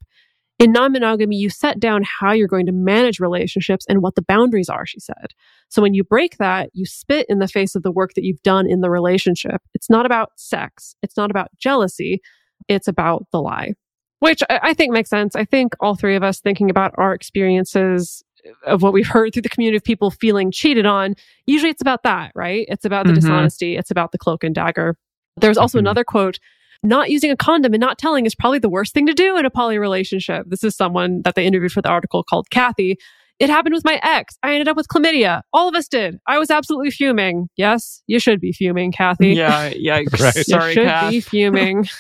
[0.60, 4.22] In non monogamy, you set down how you're going to manage relationships and what the
[4.22, 5.34] boundaries are, she said.
[5.70, 8.42] So when you break that, you spit in the face of the work that you've
[8.44, 9.62] done in the relationship.
[9.74, 10.96] It's not about sex.
[11.02, 12.22] It's not about jealousy.
[12.68, 13.74] It's about the lie,
[14.20, 15.34] which I, I think makes sense.
[15.34, 18.22] I think all three of us thinking about our experiences
[18.66, 21.16] of what we've heard through the community of people feeling cheated on,
[21.48, 22.66] usually it's about that, right?
[22.70, 23.16] It's about the Mhm.
[23.16, 23.78] dishonesty.
[23.78, 24.98] It's about the cloak and dagger.
[25.38, 25.82] There's also Mhm.
[25.82, 26.38] another quote
[26.84, 29.46] not using a condom and not telling is probably the worst thing to do in
[29.46, 30.46] a poly relationship.
[30.48, 32.98] This is someone that they interviewed for the article called Kathy.
[33.40, 34.38] It happened with my ex.
[34.44, 35.42] I ended up with chlamydia.
[35.54, 36.20] All of us did.
[36.28, 37.48] I was absolutely fuming.
[37.56, 39.30] Yes, you should be fuming, Kathy.
[39.30, 40.20] Yeah, yikes.
[40.20, 40.36] Right.
[40.36, 41.12] You Sorry, should Kath.
[41.12, 41.88] be fuming.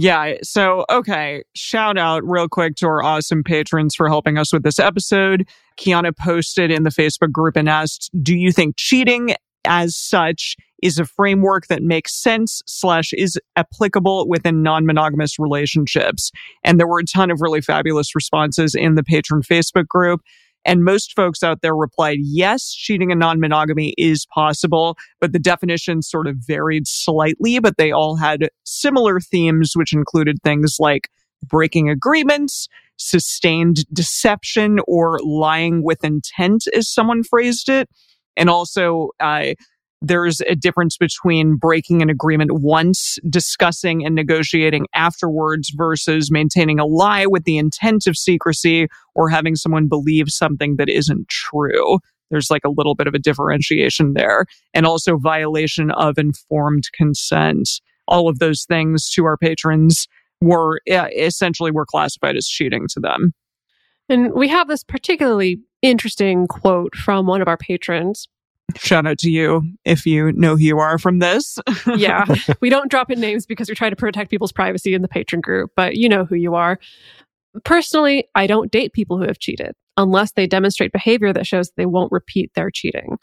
[0.00, 0.34] Yeah.
[0.44, 1.42] So, okay.
[1.56, 5.48] Shout out real quick to our awesome patrons for helping us with this episode.
[5.76, 9.34] Kiana posted in the Facebook group and asked, do you think cheating
[9.64, 16.30] as such is a framework that makes sense slash is applicable within non-monogamous relationships?
[16.64, 20.20] And there were a ton of really fabulous responses in the patron Facebook group.
[20.64, 25.38] And most folks out there replied, yes, cheating in non monogamy is possible, but the
[25.38, 31.08] definitions sort of varied slightly, but they all had similar themes, which included things like
[31.42, 37.88] breaking agreements, sustained deception, or lying with intent, as someone phrased it.
[38.36, 39.54] And also, uh,
[40.00, 46.86] there's a difference between breaking an agreement once, discussing and negotiating afterwards versus maintaining a
[46.86, 51.98] lie with the intent of secrecy or having someone believe something that isn't true.
[52.30, 54.44] There's like a little bit of a differentiation there.
[54.72, 57.68] And also violation of informed consent.
[58.06, 60.06] All of those things to our patrons
[60.40, 63.32] were essentially were classified as cheating to them.
[64.08, 68.28] and we have this particularly interesting quote from one of our patrons.
[68.76, 71.58] Shout out to you if you know who you are from this.
[71.96, 72.24] yeah.
[72.60, 75.40] we don't drop in names because we try to protect people's privacy in the patron
[75.40, 76.78] group, but you know who you are.
[77.64, 81.86] Personally, I don't date people who have cheated unless they demonstrate behavior that shows they
[81.86, 83.16] won't repeat their cheating.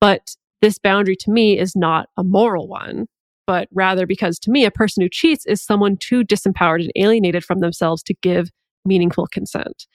[0.00, 3.06] But this boundary to me is not a moral one,
[3.46, 7.44] but rather because to me, a person who cheats is someone too disempowered and alienated
[7.44, 8.50] from themselves to give
[8.84, 9.86] meaningful consent.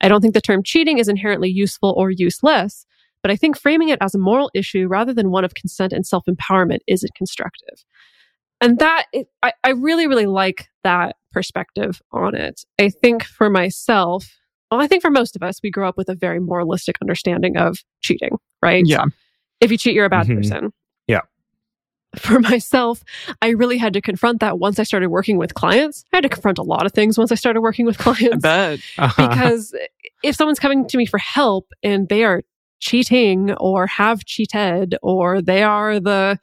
[0.00, 2.86] I don't think the term cheating is inherently useful or useless,
[3.24, 6.06] but I think framing it as a moral issue rather than one of consent and
[6.06, 7.82] self empowerment isn't constructive.
[8.60, 12.60] And that, it, I, I really, really like that perspective on it.
[12.78, 14.36] I think for myself,
[14.70, 17.56] well, I think for most of us, we grow up with a very moralistic understanding
[17.56, 18.84] of cheating, right?
[18.86, 19.04] yeah.
[19.62, 20.36] If you cheat, you're a bad Mhm.
[20.36, 20.72] person.
[21.08, 21.20] Yeah.
[22.16, 23.02] For myself,
[23.40, 26.04] I really had to confront that once I started working with clients.
[26.12, 28.42] I had to confront a lot of things once I started working with I clients
[28.42, 28.80] bet.
[29.16, 29.74] because
[30.22, 32.42] if someone's coming to me for help and they are
[32.80, 36.38] cheating or have cheated or they are the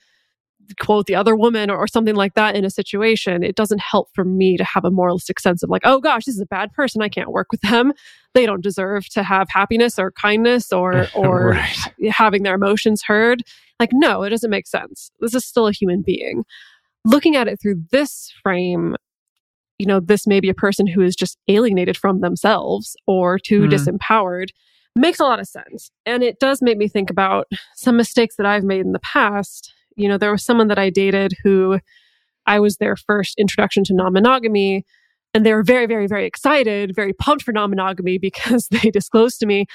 [0.80, 4.08] quote the other woman or, or something like that in a situation it doesn't help
[4.14, 6.72] for me to have a moralistic sense of like oh gosh this is a bad
[6.72, 7.02] person.
[7.02, 7.92] I can't work with them.
[8.34, 11.78] They don't deserve to have happiness or kindness or or Right.
[12.10, 13.44] having their emotions heard.
[13.80, 15.12] Like no it doesn't make sense.
[15.20, 16.44] This is still a human being.
[17.04, 18.96] Looking at it through this frame
[19.78, 23.64] you know this may be a person who is just alienated from themselves or too
[23.64, 23.72] Mhm.
[23.72, 24.50] disempowered
[24.96, 25.92] makes a lot of sense.
[26.06, 29.74] And it does make me think about some mistakes that i've made in the past.
[29.96, 31.80] You know there was someone that i dated who
[32.46, 34.86] i was their first introduction to non-monogamy
[35.34, 39.46] and they were very very very excited very pumped for non-monogamy because they disclosed to
[39.46, 39.66] me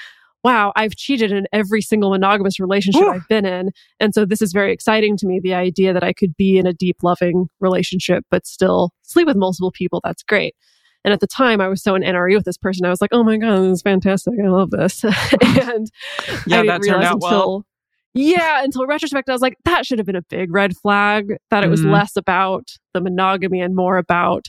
[0.43, 3.11] wow i've cheated in every single monogamous relationship Ooh.
[3.11, 3.69] i've been in.
[3.99, 6.65] And so this is very exciting to me the idea that i could be in
[6.65, 10.01] a deep loving relationship but still sleep with multiple people.
[10.03, 10.55] That's great
[11.05, 13.11] and at the time i was so in nre with this person i was like
[13.13, 15.13] oh my god this is fantastic i love this and
[16.47, 17.65] Yeah, I didn't that turned realize out until well.
[18.13, 21.63] yeah until retrospect i was like that should have been a big red flag that
[21.63, 21.91] it was Mhm.
[21.91, 24.47] less about the monogamy and more about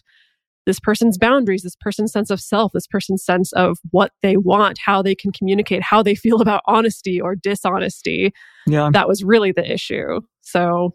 [0.67, 4.79] this person's boundaries this person's sense of self this person's sense of what they want
[4.85, 8.33] how they can communicate how they feel about honesty or dishonesty
[8.67, 8.91] Yeah.
[8.93, 10.95] that was really the issue so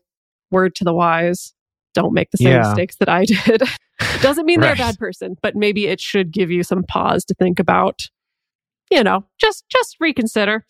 [0.52, 1.54] word to the wise
[1.94, 2.60] don't make the same Yeah.
[2.68, 3.62] mistakes that i did
[4.22, 7.34] doesn't mean they're a bad person but maybe it should give you some pause to
[7.34, 8.02] think about
[8.92, 10.66] you know just just reconsider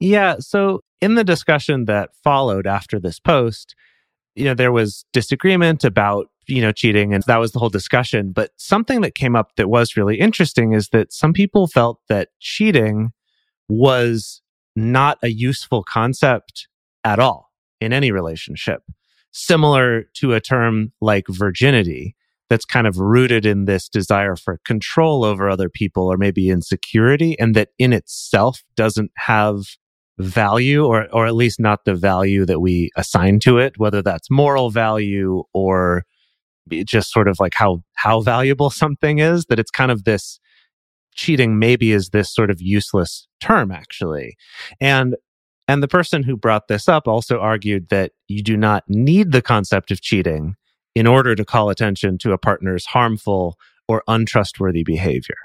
[0.00, 0.36] Yeah.
[0.40, 3.74] So in the discussion that followed after this post,
[4.34, 8.32] you know, there was disagreement about, you know, cheating and that was the whole discussion.
[8.32, 12.28] But something that came up that was really interesting is that some people felt that
[12.40, 13.12] cheating
[13.68, 14.42] was
[14.74, 16.68] not a useful concept
[17.04, 18.82] at all in any relationship,
[19.36, 22.16] similar to a term like virginity
[22.48, 27.38] that's kind of rooted in this desire for control over other people or maybe insecurity
[27.38, 29.58] and that in itself doesn't have
[30.18, 34.30] value or or at least not the value that we assign to it whether that's
[34.30, 36.04] moral value or
[36.86, 40.40] just sort of like how how valuable something is that it's kind of this
[41.16, 44.36] cheating maybe is this sort of useless term actually.
[44.80, 45.16] And
[45.68, 49.42] and the person who brought this up also argued that you do not need the
[49.42, 50.54] concept of cheating
[50.94, 53.56] in order to call attention to a partner's harmful
[53.88, 55.36] or untrustworthy behavior.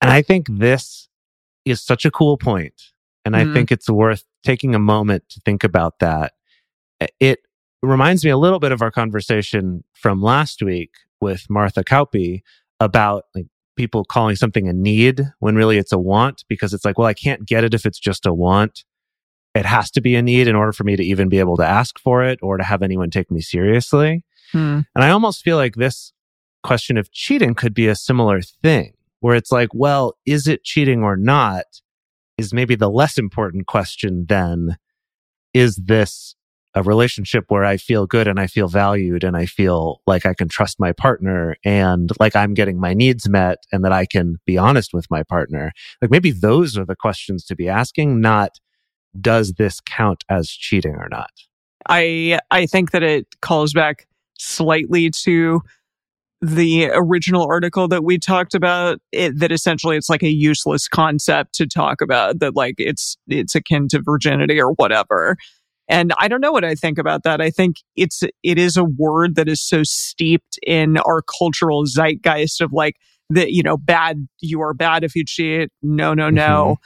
[0.00, 1.08] And I think this
[1.64, 2.74] is such a cool point,
[3.26, 3.54] And I Mhm.
[3.54, 6.34] think it's worth taking a moment to think about that.
[7.20, 7.40] It
[7.82, 10.90] reminds me a little bit of our conversation from last week
[11.22, 12.42] with Martha Kauppi
[12.80, 16.98] about like people calling something a need when really it's a want because it's like,
[16.98, 18.84] well, I can't get it if it's just a want.
[19.54, 21.66] It has to be a need in order for me to even be able to
[21.66, 24.24] ask for it or to have anyone take me seriously.
[24.52, 24.80] Hmm.
[24.94, 26.12] And I almost feel like this
[26.62, 31.02] question of cheating could be a similar thing where it's like, well, is it cheating
[31.02, 31.64] or not?
[32.36, 34.76] Is maybe the less important question than
[35.52, 36.34] is this
[36.74, 40.34] a relationship where I feel good and I feel valued and I feel like I
[40.34, 44.36] can trust my partner and like I'm getting my needs met and that I can
[44.44, 45.72] be honest with my partner?
[46.02, 48.58] Like maybe those are the questions to be asking, not
[49.20, 51.30] does this count as cheating or not?
[51.88, 54.06] I I think that it calls back
[54.38, 55.60] slightly to
[56.40, 58.98] the original article that we talked about.
[59.12, 63.54] It, that essentially it's like a useless concept to talk about that like it's it's
[63.54, 65.36] akin to virginity or whatever.
[65.86, 67.40] And i don't know what i think about that.
[67.40, 72.60] I think it's it is a word that is so steeped in our cultural zeitgeist
[72.60, 72.96] of like
[73.30, 75.70] that you know bad you are bad if you cheat.
[75.82, 76.78] No no no.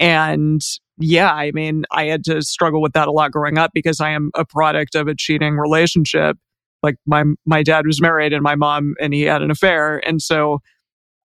[0.00, 0.06] Mm-hmm.
[0.06, 0.62] And
[0.98, 4.10] yeah i mean i had to struggle with that a lot growing up because i
[4.10, 6.36] am a product of a cheating relationship.
[6.82, 10.20] Like my my dad was married and my mom and he had an affair and
[10.20, 10.58] so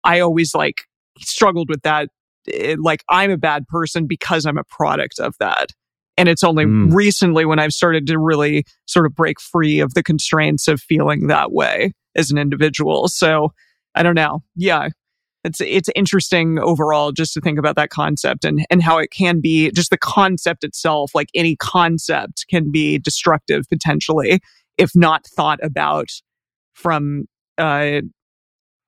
[0.05, 0.83] i always like
[1.19, 2.09] struggled with that.
[2.53, 5.71] Eh, like i'm a bad person because i'm a product of that.
[6.17, 6.95] And it's only Mm.
[6.95, 11.27] recently when i've started to really sort of break free of the constraints of feeling
[11.27, 13.09] that way as an individual.
[13.09, 13.53] So
[13.97, 14.43] i don't know.
[14.55, 14.89] Yeah
[15.45, 19.41] it's it's interesting overall just to think about that concept and and how it can
[19.41, 24.41] be just the concept itself like any concept can be destructive potentially
[24.77, 26.09] if not thought about
[26.75, 27.25] from
[27.59, 28.01] uh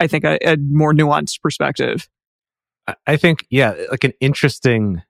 [0.01, 2.09] i think a, a more nuanced perspective
[2.86, 5.03] I- I think, yeah, like an interesting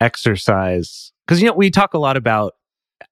[0.00, 1.12] exercise.
[1.26, 2.54] Because, you know, we talk a lot about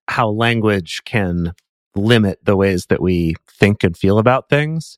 [0.07, 1.53] how language can
[1.95, 4.97] limit the ways that we think and feel about things.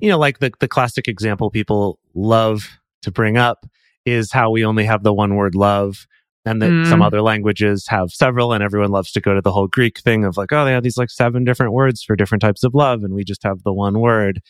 [0.00, 2.68] You know, like the, the classic example people love
[3.02, 3.66] to bring up
[4.04, 6.06] is how we only have the one word love.
[6.44, 6.86] And that Mm.
[6.88, 10.24] some other languages have several, and everyone loves to go to the whole Greek thing
[10.24, 13.04] of like, oh, they have these like seven different words for different types of love,
[13.04, 14.40] and we just have the one word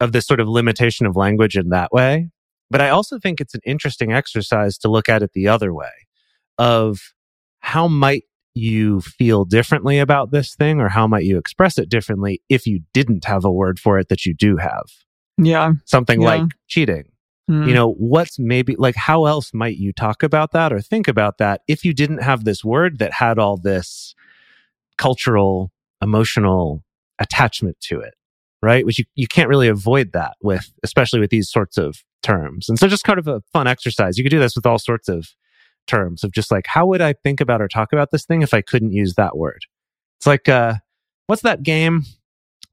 [0.00, 2.28] of this sort of limitation of language in that way.
[2.72, 5.92] But I also think it's an interesting exercise to look at it the other way
[6.58, 6.98] of
[7.60, 8.24] how might
[8.54, 12.80] you feel differently about this thing or how might you express it differently if you
[12.92, 14.84] didn't have a word for it that you do have?
[15.38, 16.28] yeah Something Yeah.
[16.28, 17.04] like cheating.
[17.48, 17.66] Hmm.
[17.66, 21.38] You know, what's maybe like how else might you talk about that or think about
[21.38, 24.14] that if you didn't have this word that had all this
[24.98, 25.72] cultural,
[26.02, 26.84] emotional
[27.18, 28.14] attachment to it?
[28.62, 28.86] Right?
[28.86, 32.68] Which you, you can't really avoid that with, especially with these sorts of terms.
[32.68, 34.16] And so just kind of a fun exercise.
[34.16, 35.26] You could do this with all sorts of
[35.86, 38.54] terms of just like, how would I think about or talk about this thing if
[38.54, 39.62] I couldn't use that word?
[40.18, 40.74] It's like, uh,
[41.26, 42.02] what's that game?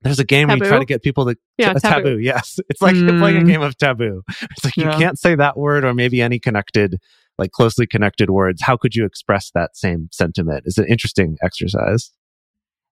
[0.02, 2.10] There's a game where you try to get people to Yeah, a taboo.
[2.12, 2.20] taboo.
[2.20, 2.60] Yes.
[2.70, 3.20] It's like Mm.
[3.20, 4.22] playing a game of taboo.
[4.42, 4.92] It's like Yeah.
[4.94, 6.98] you can't say that word or maybe any connected,
[7.38, 8.62] like closely connected words.
[8.62, 10.64] How could you express that same sentiment?
[10.66, 12.12] It's an interesting exercise.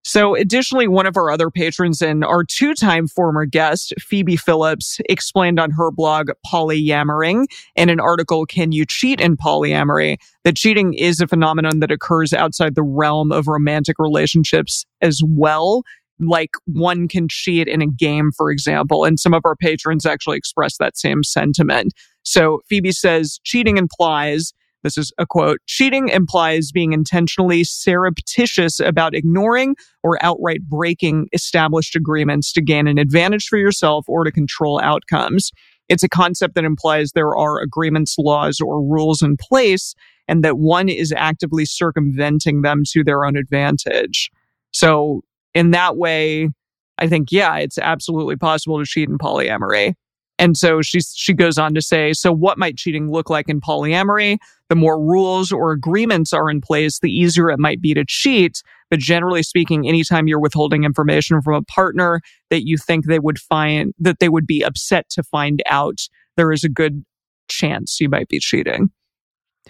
[0.07, 5.01] So, additionally, one of our other patrons and our two time former guest, Phoebe Phillips,
[5.09, 10.15] explained on her blog Polyamoring in an article, Can You Cheat in Polyamory?
[10.45, 15.83] that cheating is a phenomenon that occurs outside the realm of romantic relationships as well.
[16.21, 20.37] Like one can cheat in a game, for example, and some of our patrons actually
[20.37, 21.91] express that same sentiment.
[22.23, 24.53] So Phoebe says cheating implies
[24.83, 31.95] this is a quote cheating implies being intentionally surreptitious about ignoring or outright breaking established
[31.95, 35.51] agreements to gain an advantage for yourself or to control outcomes.
[35.89, 39.95] It's a concept that implies there are agreements, laws, or rules in place,
[40.27, 44.29] and that one is actively circumventing them to their own advantage.
[44.71, 45.21] So,
[45.53, 46.49] in that way,
[46.97, 49.93] I think, yeah, it's absolutely possible to cheat in polyamory.
[50.39, 53.59] And so she she goes on to say, so what might cheating look like in
[53.59, 54.37] polyamory?
[54.69, 58.61] The more rules or agreements are in place, the easier it might be to cheat.
[58.91, 63.39] But generally speaking, anytime you're withholding information from a partner that you think they would
[63.39, 65.99] find that they would be upset to find out,
[66.35, 67.03] there is a good
[67.49, 68.89] chance you might be cheating.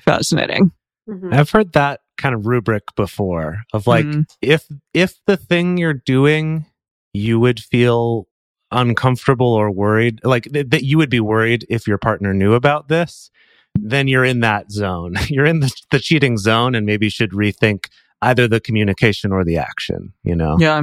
[0.01, 0.71] Fascinating.
[1.09, 1.33] Mhm.
[1.33, 4.25] I've heard that kind of rubric before of like, Mm.
[4.41, 6.65] if, if the thing you're doing,
[7.13, 8.27] you would feel
[8.71, 12.87] uncomfortable or worried, like th- that you would be worried if your partner knew about
[12.87, 13.29] this,
[13.75, 15.15] then you're in that zone.
[15.27, 17.89] You're in the, the cheating zone and maybe should rethink
[18.21, 20.57] either the communication or the action, you know?
[20.59, 20.81] Yeah.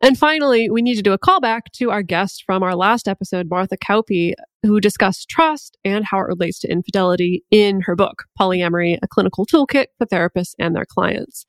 [0.00, 3.48] And finally, we need to do a callback to our guest from our last episode,
[3.48, 8.98] Martha Kauppi, who discussed trust and how it relates to infidelity in her book, Polyamory,
[9.00, 11.46] a clinical toolkit for therapists and their clients.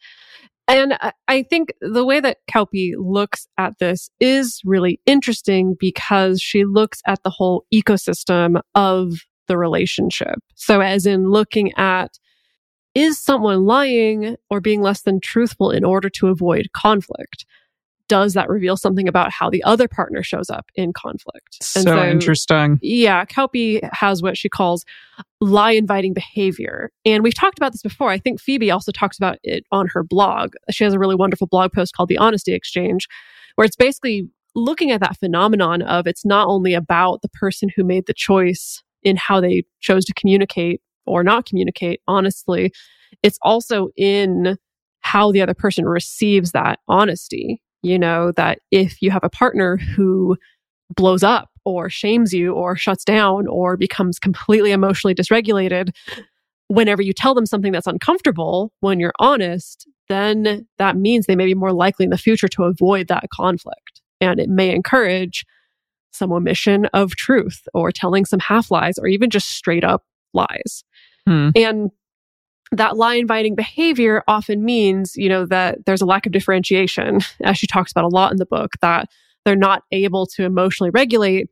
[0.68, 0.98] And
[1.28, 7.02] I- think the way that Kauppi looks at this is really interesting because she looks
[7.06, 9.12] at the whole ecosystem of
[9.48, 10.36] the relationship.
[10.56, 12.18] So, as in looking at
[12.96, 17.46] is someone lying or being less than truthful in order to avoid conflict?
[18.08, 21.58] Does that reveal something about how the other partner shows up in conflict?
[21.76, 22.78] And So, interesting.
[22.82, 24.86] yeah, Kauppi has what she calls
[25.44, 26.92] lie inviting behavior.
[27.06, 28.10] And we've talked about this before.
[28.10, 30.54] I think Phoebe also talks about it on her blog.
[30.72, 33.08] She has a really wonderful blog post called The Honesty Exchange,
[33.56, 37.84] where it's basically looking at that phenomenon of it's not only about the person who
[37.84, 42.72] made the choice in how they chose to communicate or not communicate honestly,
[43.22, 44.58] it's also in
[45.02, 47.62] how the other person receives that honesty.
[47.82, 50.38] You know, that if you have a partner who
[50.96, 55.90] blows up or shames you or shuts down or becomes completely emotionally dysregulated,
[56.68, 61.46] whenever you tell them something that's uncomfortable, when you're honest, then that means they may
[61.46, 64.02] be more likely in the future to avoid that conflict.
[64.20, 65.46] And it may encourage
[66.12, 70.04] some omission of truth or telling some half lies or even just straight up
[70.34, 70.84] lies.
[71.28, 71.50] Hmm.
[71.56, 71.92] And
[72.72, 77.58] that lie inviting behavior often means, you know, that there's a lack of differentiation, as
[77.58, 79.10] she talks about a lot in the book, that
[79.46, 81.48] they're not able to emotionally regulate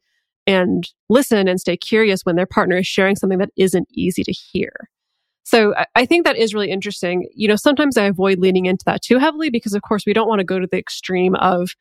[0.47, 4.31] and listen and stay curious when their partner is sharing something that isn't easy to
[4.31, 4.89] hear.
[5.43, 7.27] So I- think that is really interesting.
[7.35, 10.27] You know, sometimes I avoid leaning into that too heavily because, of course, we don't
[10.27, 11.71] want to go to the extreme of,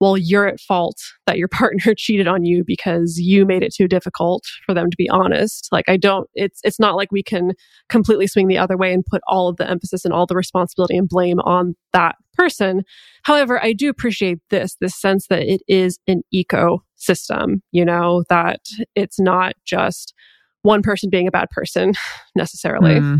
[0.00, 0.96] well, you're at fault
[1.26, 4.96] that your partner cheated on you because you made it too difficult for them to
[4.96, 5.68] be honest.
[5.72, 7.52] Like I don't it's it's not like we can
[7.88, 10.96] completely swing the other way and put all of the emphasis and all the responsibility
[10.96, 12.84] and blame on that person.
[13.28, 18.60] However, I do appreciate this this sense that it is an ecosystem, you know, that
[18.94, 20.14] it's not just
[20.62, 21.92] one person being a bad person
[22.34, 22.98] necessarily.
[22.98, 23.16] Hmm.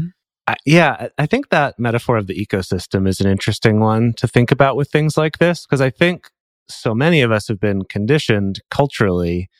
[0.47, 4.51] I, yeah, I think that metaphor of the ecosystem is an interesting one to think
[4.51, 6.31] about with things like this because I think
[6.71, 9.51] so many of us have been conditioned culturally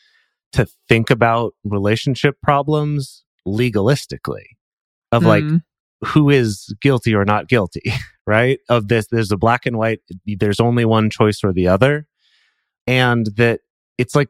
[0.53, 4.45] to think about relationship problems legalistically
[5.11, 5.57] of like Hmm.
[6.05, 7.93] Who is guilty or not guilty,
[8.27, 8.59] right?
[8.69, 12.07] Of this, there's a black and white, there's only one choice or the other.
[12.87, 13.61] And that
[13.97, 14.29] it's like,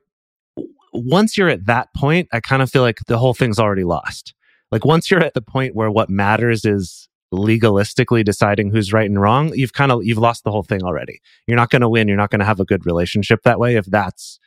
[0.92, 4.34] once you're at that point, I kind of feel like the whole thing's already lost.
[4.72, 9.22] Like once you're at the point where what matters is legalistically deciding who's right and
[9.22, 11.22] wrong, you've kind of, you've lost the whole thing already.
[11.48, 12.08] You're not going to win.
[12.08, 14.40] You're not going to have a good relationship that way if that's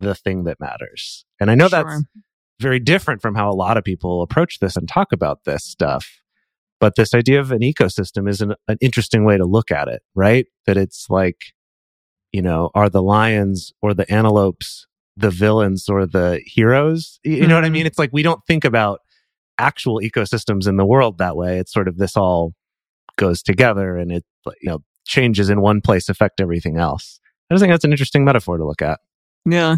[0.00, 1.24] the thing that matters.
[1.40, 2.04] And I know that's
[2.60, 6.21] very different from how a lot of people approach this and talk about this stuff.
[6.82, 10.02] But this idea of an ecosystem is an, an interesting way to look at it,
[10.16, 10.46] right?
[10.66, 11.52] That it's like,
[12.32, 17.20] you know, are the lions or the antelopes the villains or the heroes?
[17.22, 17.72] You know what I Mhm.
[17.72, 17.86] mean?
[17.86, 18.98] It's like we don't think about
[19.58, 21.58] actual ecosystems in the world that way.
[21.60, 22.54] It's sort of this all
[23.16, 24.24] goes together and it,
[24.60, 27.20] you know, changes in one place affect everything else.
[27.48, 28.98] I just think that's an interesting metaphor to look at.
[29.44, 29.76] Yeah.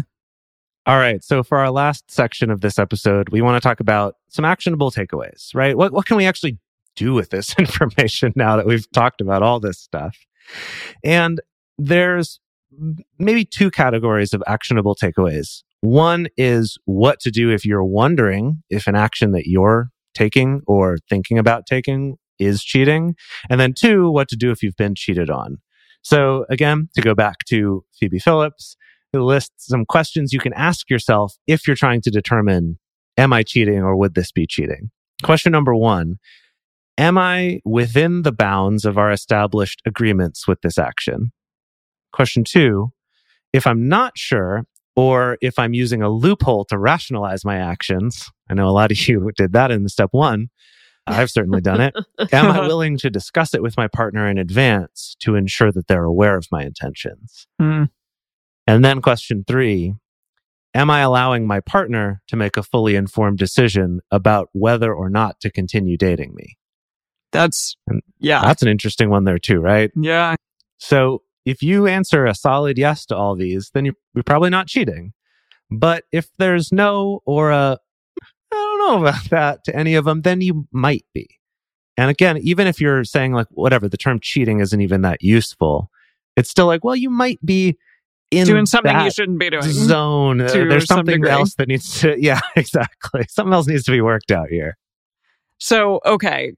[0.87, 1.23] All right.
[1.23, 4.89] So for our last section of this episode, we want to talk about some actionable
[4.89, 5.77] takeaways, right?
[5.77, 6.57] What, what can we actually
[6.95, 10.17] do with this information now that we've talked about all this stuff?
[11.03, 11.39] And
[11.77, 12.39] there's
[13.19, 15.63] maybe two categories of actionable takeaways.
[15.81, 20.97] One is what to do if you're wondering if an action that you're taking or
[21.09, 23.15] thinking about taking is cheating.
[23.49, 25.57] And then two, what to do if you've been cheated on.
[26.01, 28.77] So again, to go back to Phoebe Phillips,
[29.13, 32.77] it lists some questions you can ask yourself if you're trying to determine,
[33.17, 34.91] am I cheating or would this be cheating?
[35.23, 36.17] Question number one,
[36.97, 41.31] am I within the bounds of our established agreements with this action?
[42.13, 42.91] Question two,
[43.53, 44.65] if I'm not sure,
[44.95, 48.99] or if I'm using a loophole to rationalize my actions, I know a lot of
[49.07, 50.47] you did that in step one.
[51.07, 51.93] I've certainly done it.
[52.33, 56.03] Am I willing to discuss it with my partner in advance to ensure that they're
[56.03, 57.45] aware of my intentions?
[57.59, 57.83] Hmm.
[58.65, 59.93] And then question three
[60.73, 65.39] Am I allowing my partner to make a fully informed decision about whether or not
[65.41, 66.57] to continue dating me?
[67.35, 68.41] That's, And yeah.
[68.41, 69.91] That's an interesting one there, too, right?
[69.95, 70.35] Yeah.
[70.77, 74.67] So if you answer a solid yes to all these, then you're, you're probably not
[74.67, 75.13] cheating.
[75.71, 77.77] But if there's no or a,
[78.51, 81.27] I don't know about that to any of them, then you might be.
[81.97, 85.89] And again, even if you're saying like, whatever, the term cheating isn't even that useful,
[86.35, 87.77] it's still like, well, you might be
[88.31, 89.61] in Doing something you shouldn't be doing.
[89.63, 90.41] zone.
[90.41, 91.29] Uh, There's something degree.
[91.29, 92.15] else that needs to.
[92.21, 93.23] Yeah, exactly.
[93.29, 94.77] Something else needs to be worked out here.
[95.57, 96.51] So, okay.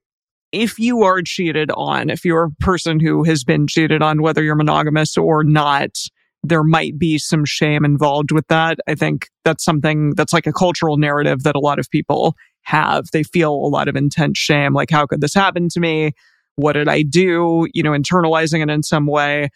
[0.52, 4.42] If you are cheated on, if you're a person who has been cheated on, whether
[4.42, 5.98] you're monogamous or not,
[6.44, 8.80] there might be some shame involved with that.
[8.88, 13.08] I think that's something that's like a cultural narrative that a lot of people have.
[13.12, 14.74] They feel a lot of intense shame.
[14.74, 16.14] Like, how could this happen to me?
[16.56, 17.68] What did I do?
[17.74, 19.50] You know, internalizing it in some way.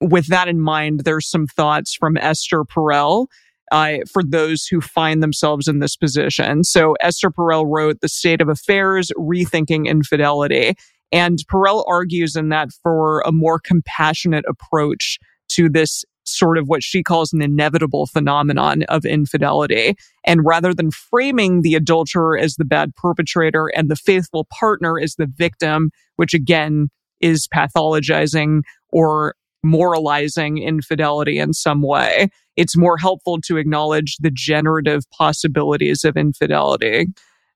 [0.00, 3.26] With that in mind, there's some thoughts from Esther Perel
[3.72, 6.64] uh, for those who find themselves in this position.
[6.64, 10.74] So Esther Perel wrote The State of Affairs, Rethinking Infidelity.
[11.12, 15.18] And Perel argues in that for a more compassionate approach
[15.50, 19.94] to this sort of what she calls an inevitable phenomenon of infidelity.
[20.24, 25.14] And rather than framing the adulterer as the bad perpetrator and the faithful partner as
[25.14, 26.88] the victim, which again
[27.20, 35.04] is pathologizing or moralizing infidelity in some way, it's more helpful to acknowledge the generative
[35.10, 37.06] possibilities of infidelity.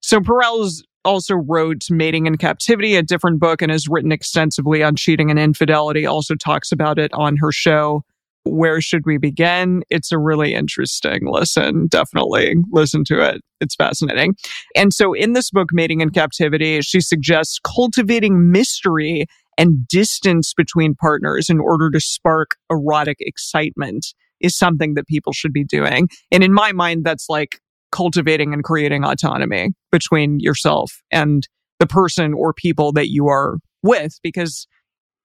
[0.01, 4.97] So Perel's also wrote Mating in Captivity, a different book, and has written extensively on
[4.97, 8.03] cheating and infidelity, also talks about it on her show.
[8.45, 9.83] Where should we begin?
[9.91, 11.89] It's a really interesting listen.
[11.89, 13.43] Definitely listen to it.
[13.61, 14.35] It's fascinating.
[14.75, 19.27] And so in this book, Mating in Captivity, she suggests cultivating mystery
[19.59, 25.53] and distance between partners in order to spark erotic excitement is something that people should
[25.53, 26.09] be doing.
[26.31, 27.61] And in my mind, that's like
[27.93, 31.47] cultivating and creating autonomy between yourself and
[31.79, 34.19] the person or people that you are with.
[34.23, 34.67] Because,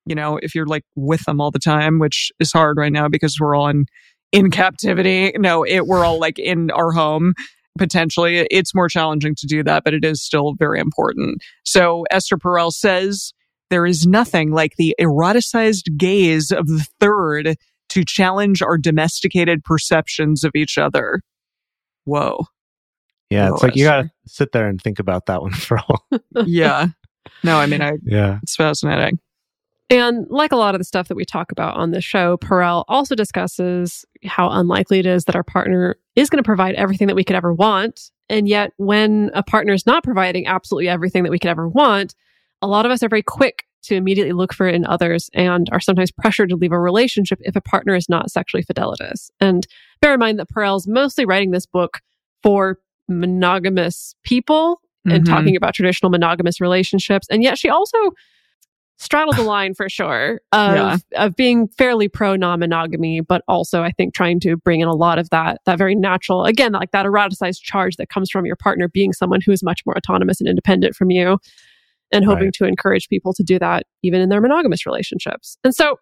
[0.05, 3.07] you know, if you're like with them all the time, which is hard right now
[3.07, 3.85] because we're all in,
[4.31, 7.33] in captivity, no, it, we're all like in our home.
[7.77, 11.41] Potentially, it's more challenging to do that, but it is still very important.
[11.65, 13.33] So Esther Perel says,
[13.69, 17.57] there is nothing like the eroticized gaze of the third
[17.89, 21.21] to challenge our domesticated perceptions of each other.
[22.05, 22.45] Whoa.
[23.29, 25.83] Yeah, Oh, it's like you gotta sit there and think about that one for a
[25.83, 26.45] while.
[26.45, 26.87] yeah.
[27.43, 28.39] No, I mean, I, yeah.
[28.43, 29.19] it's fascinating.
[29.89, 32.85] And like a lot of the stuff that we talk about on the show, Perel
[32.87, 37.15] also discusses how unlikely it is that our partner is going to provide everything that
[37.15, 38.09] we could ever want.
[38.27, 42.15] And yet, when a partner is not providing absolutely everything that we could ever want,
[42.63, 45.67] a lot of us are very quick to immediately look for it in others and
[45.71, 49.29] are sometimes pressured to leave a relationship if a partner is not sexually fidelitous.
[49.39, 49.65] And
[50.01, 51.99] bear in mind that Perel's mostly writing this book
[52.43, 52.77] for
[53.07, 55.29] monogamous people and Mhm.
[55.29, 57.27] talking about traditional monogamous relationships.
[57.29, 57.97] And yet she also
[58.97, 60.97] straddled the line for sure of, Yeah.
[61.25, 65.19] of being fairly pro non-monogamy, but also I think trying to bring in a lot
[65.19, 68.87] of that, that very natural, again, like that eroticized charge that comes from your partner
[68.87, 71.37] being someone who is much more autonomous and independent from you
[72.15, 72.53] and hoping Right.
[72.55, 75.57] to encourage people to do that even in their monogamous relationships.
[75.63, 75.99] And so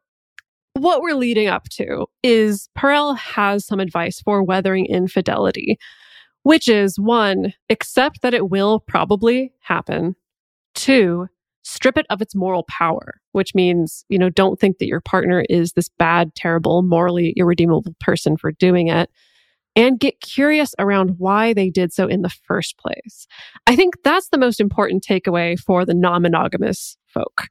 [0.74, 5.78] what we're leading up to is Perel has some advice for weathering infidelity,
[6.44, 10.16] which is one, accept that it will probably happen.
[10.74, 11.28] Two,
[11.64, 15.46] strip it of its moral power, which means, you know, don't think that your partner
[15.50, 19.10] is this bad, terrible, morally irredeemable person for doing it.
[19.76, 23.26] And get curious around why they did so in the first place.
[23.66, 27.48] I think that's the most important takeaway for the non monogamous folk.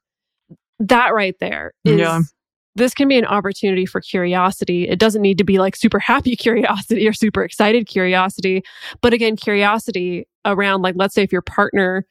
[0.79, 2.21] That right there is Yeah.
[2.75, 4.87] this can be an opportunity for curiosity.
[4.87, 8.63] It doesn't need to be like super happy curiosity or super excited curiosity.
[9.01, 12.05] But again, curiosity around like, let's say if your partner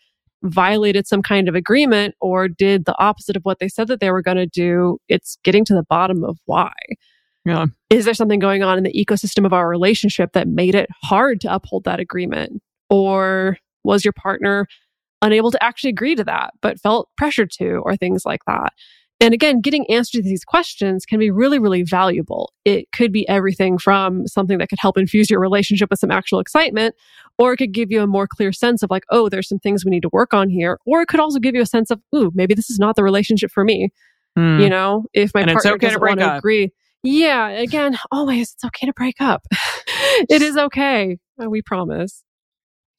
[0.45, 4.11] violated some kind of agreement or did the opposite of what they said that they
[4.11, 6.73] were going to do, it's getting to the bottom of why.
[7.45, 7.67] Yeah.
[7.91, 11.41] Is there something going on in the ecosystem of our relationship that made it hard
[11.43, 12.63] to uphold that agreement?
[12.89, 14.67] Or was your partner
[15.23, 18.73] unable to actually agree to that, but felt pressured to, or things like that?
[19.21, 22.53] And again, getting answers to these questions can be really, really valuable.
[22.65, 26.41] It could be everything from something that could help infuse your relationship with some actual
[26.41, 26.97] excitement,
[27.39, 29.85] or it could give you a more clear sense of like, oh, there's some things
[29.85, 30.79] we need to work on here.
[30.87, 33.05] Or it could also give you a sense of, ooh, maybe this is not the
[33.05, 33.91] relationship for me.
[34.37, 34.59] Hmm.
[34.59, 36.39] You know, if my And partner okay doesn't want to up.
[36.39, 36.73] agree.
[37.03, 39.43] Yeah, again, always it's okay to break up.
[40.31, 41.19] it is okay.
[41.43, 42.23] Uh, We promise.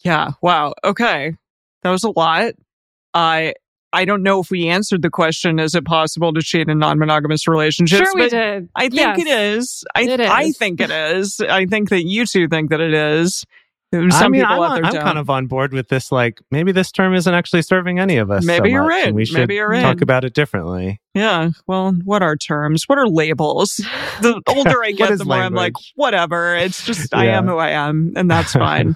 [0.04, 0.32] Yeah.
[0.42, 0.74] Wow.
[0.84, 1.36] Okay.
[1.84, 2.54] That was a lot.
[3.14, 3.54] I
[3.94, 7.48] I don't know if we answered the question, is it possible to cheat in non-monogamous
[7.48, 8.10] relationships?
[8.10, 8.68] sure, we did.
[8.76, 9.20] I think Yes.
[9.20, 9.84] it is.
[9.96, 11.40] I It I think it is.
[11.40, 13.46] I think that you two think that it is.
[13.94, 15.04] Some I mean, people I'm, out there I'm don't.
[15.04, 16.12] kind of on board with this.
[16.12, 18.44] Like, maybe this term isn't actually serving any of us.
[18.44, 19.14] Maybe so you're right.
[19.14, 21.00] we should Maybe you're talk about it differently.
[21.14, 21.50] yeah.
[21.68, 22.86] Well, what are terms?
[22.88, 23.80] What are labels?
[24.22, 26.56] The older I get, the more I'm like, whatever.
[26.56, 28.96] It's just I am who I am, and that's fine.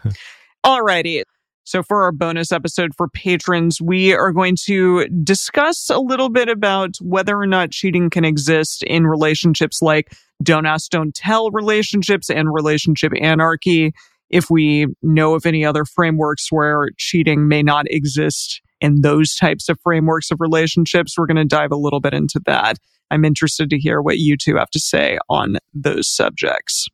[0.66, 1.24] Alrighty.
[1.64, 6.48] So, for our bonus episode for patrons, we are going to discuss a little bit
[6.50, 12.30] about whether or not cheating can exist in relationships like don't ask, don't tell relationships
[12.30, 13.92] and relationship anarchy.
[14.30, 19.70] If we know of any other frameworks where cheating may not exist in those types
[19.70, 22.78] of frameworks of relationships, we're going to dive a little bit into that.
[23.10, 26.88] I'm interested to hear what you two have to say on those subjects.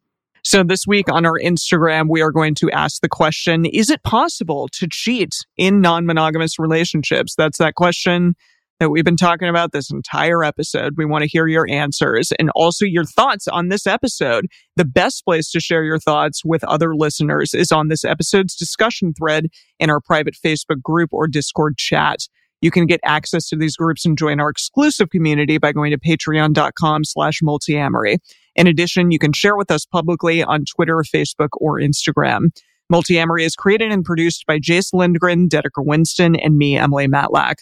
[0.44, 4.04] So this week on our Instagram, we are going to ask the question, is it
[4.04, 7.34] possible to cheat in non-monogamous relationships?
[7.36, 8.36] That's that question
[8.80, 10.94] that we've been talking about this entire episode.
[10.98, 14.48] We want to hear your answers and also your thoughts on this episode.
[14.76, 19.14] The best place to share your thoughts with other listeners is on this episode's discussion
[19.14, 19.48] thread
[19.80, 22.28] in our private Facebook group or Discord chat.
[22.62, 26.00] You can get access to these groups and join our exclusive community by going to
[26.00, 28.18] patreon.com slash multiamory.
[28.56, 32.50] In addition, you can share with us publicly on Twitter, Facebook, or Instagram.
[32.92, 37.56] Multiamory is created and produced by Jase Lindgren, Dedeker Winston, and me, Emily Matlack.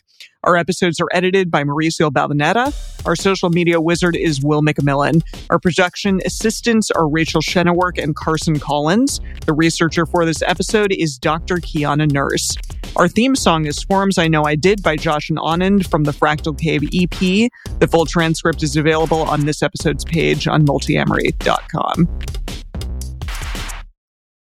[0.43, 2.74] Our episodes are edited by Mauricio Balvanera.
[3.05, 5.22] Our social media wizard is Will McMillan.
[5.51, 9.19] Our production assistants are Rachel Shennework and Carson Collins.
[9.45, 11.57] The researcher for this episode is Dr.
[11.57, 12.57] Kiana Nurse.
[12.95, 16.11] Our theme song is Forms I Know I Did by Josh and Anand from the
[16.11, 17.49] Fractal Cave EP.
[17.80, 22.40] The full transcript is available on this episode's page on multiamory.com.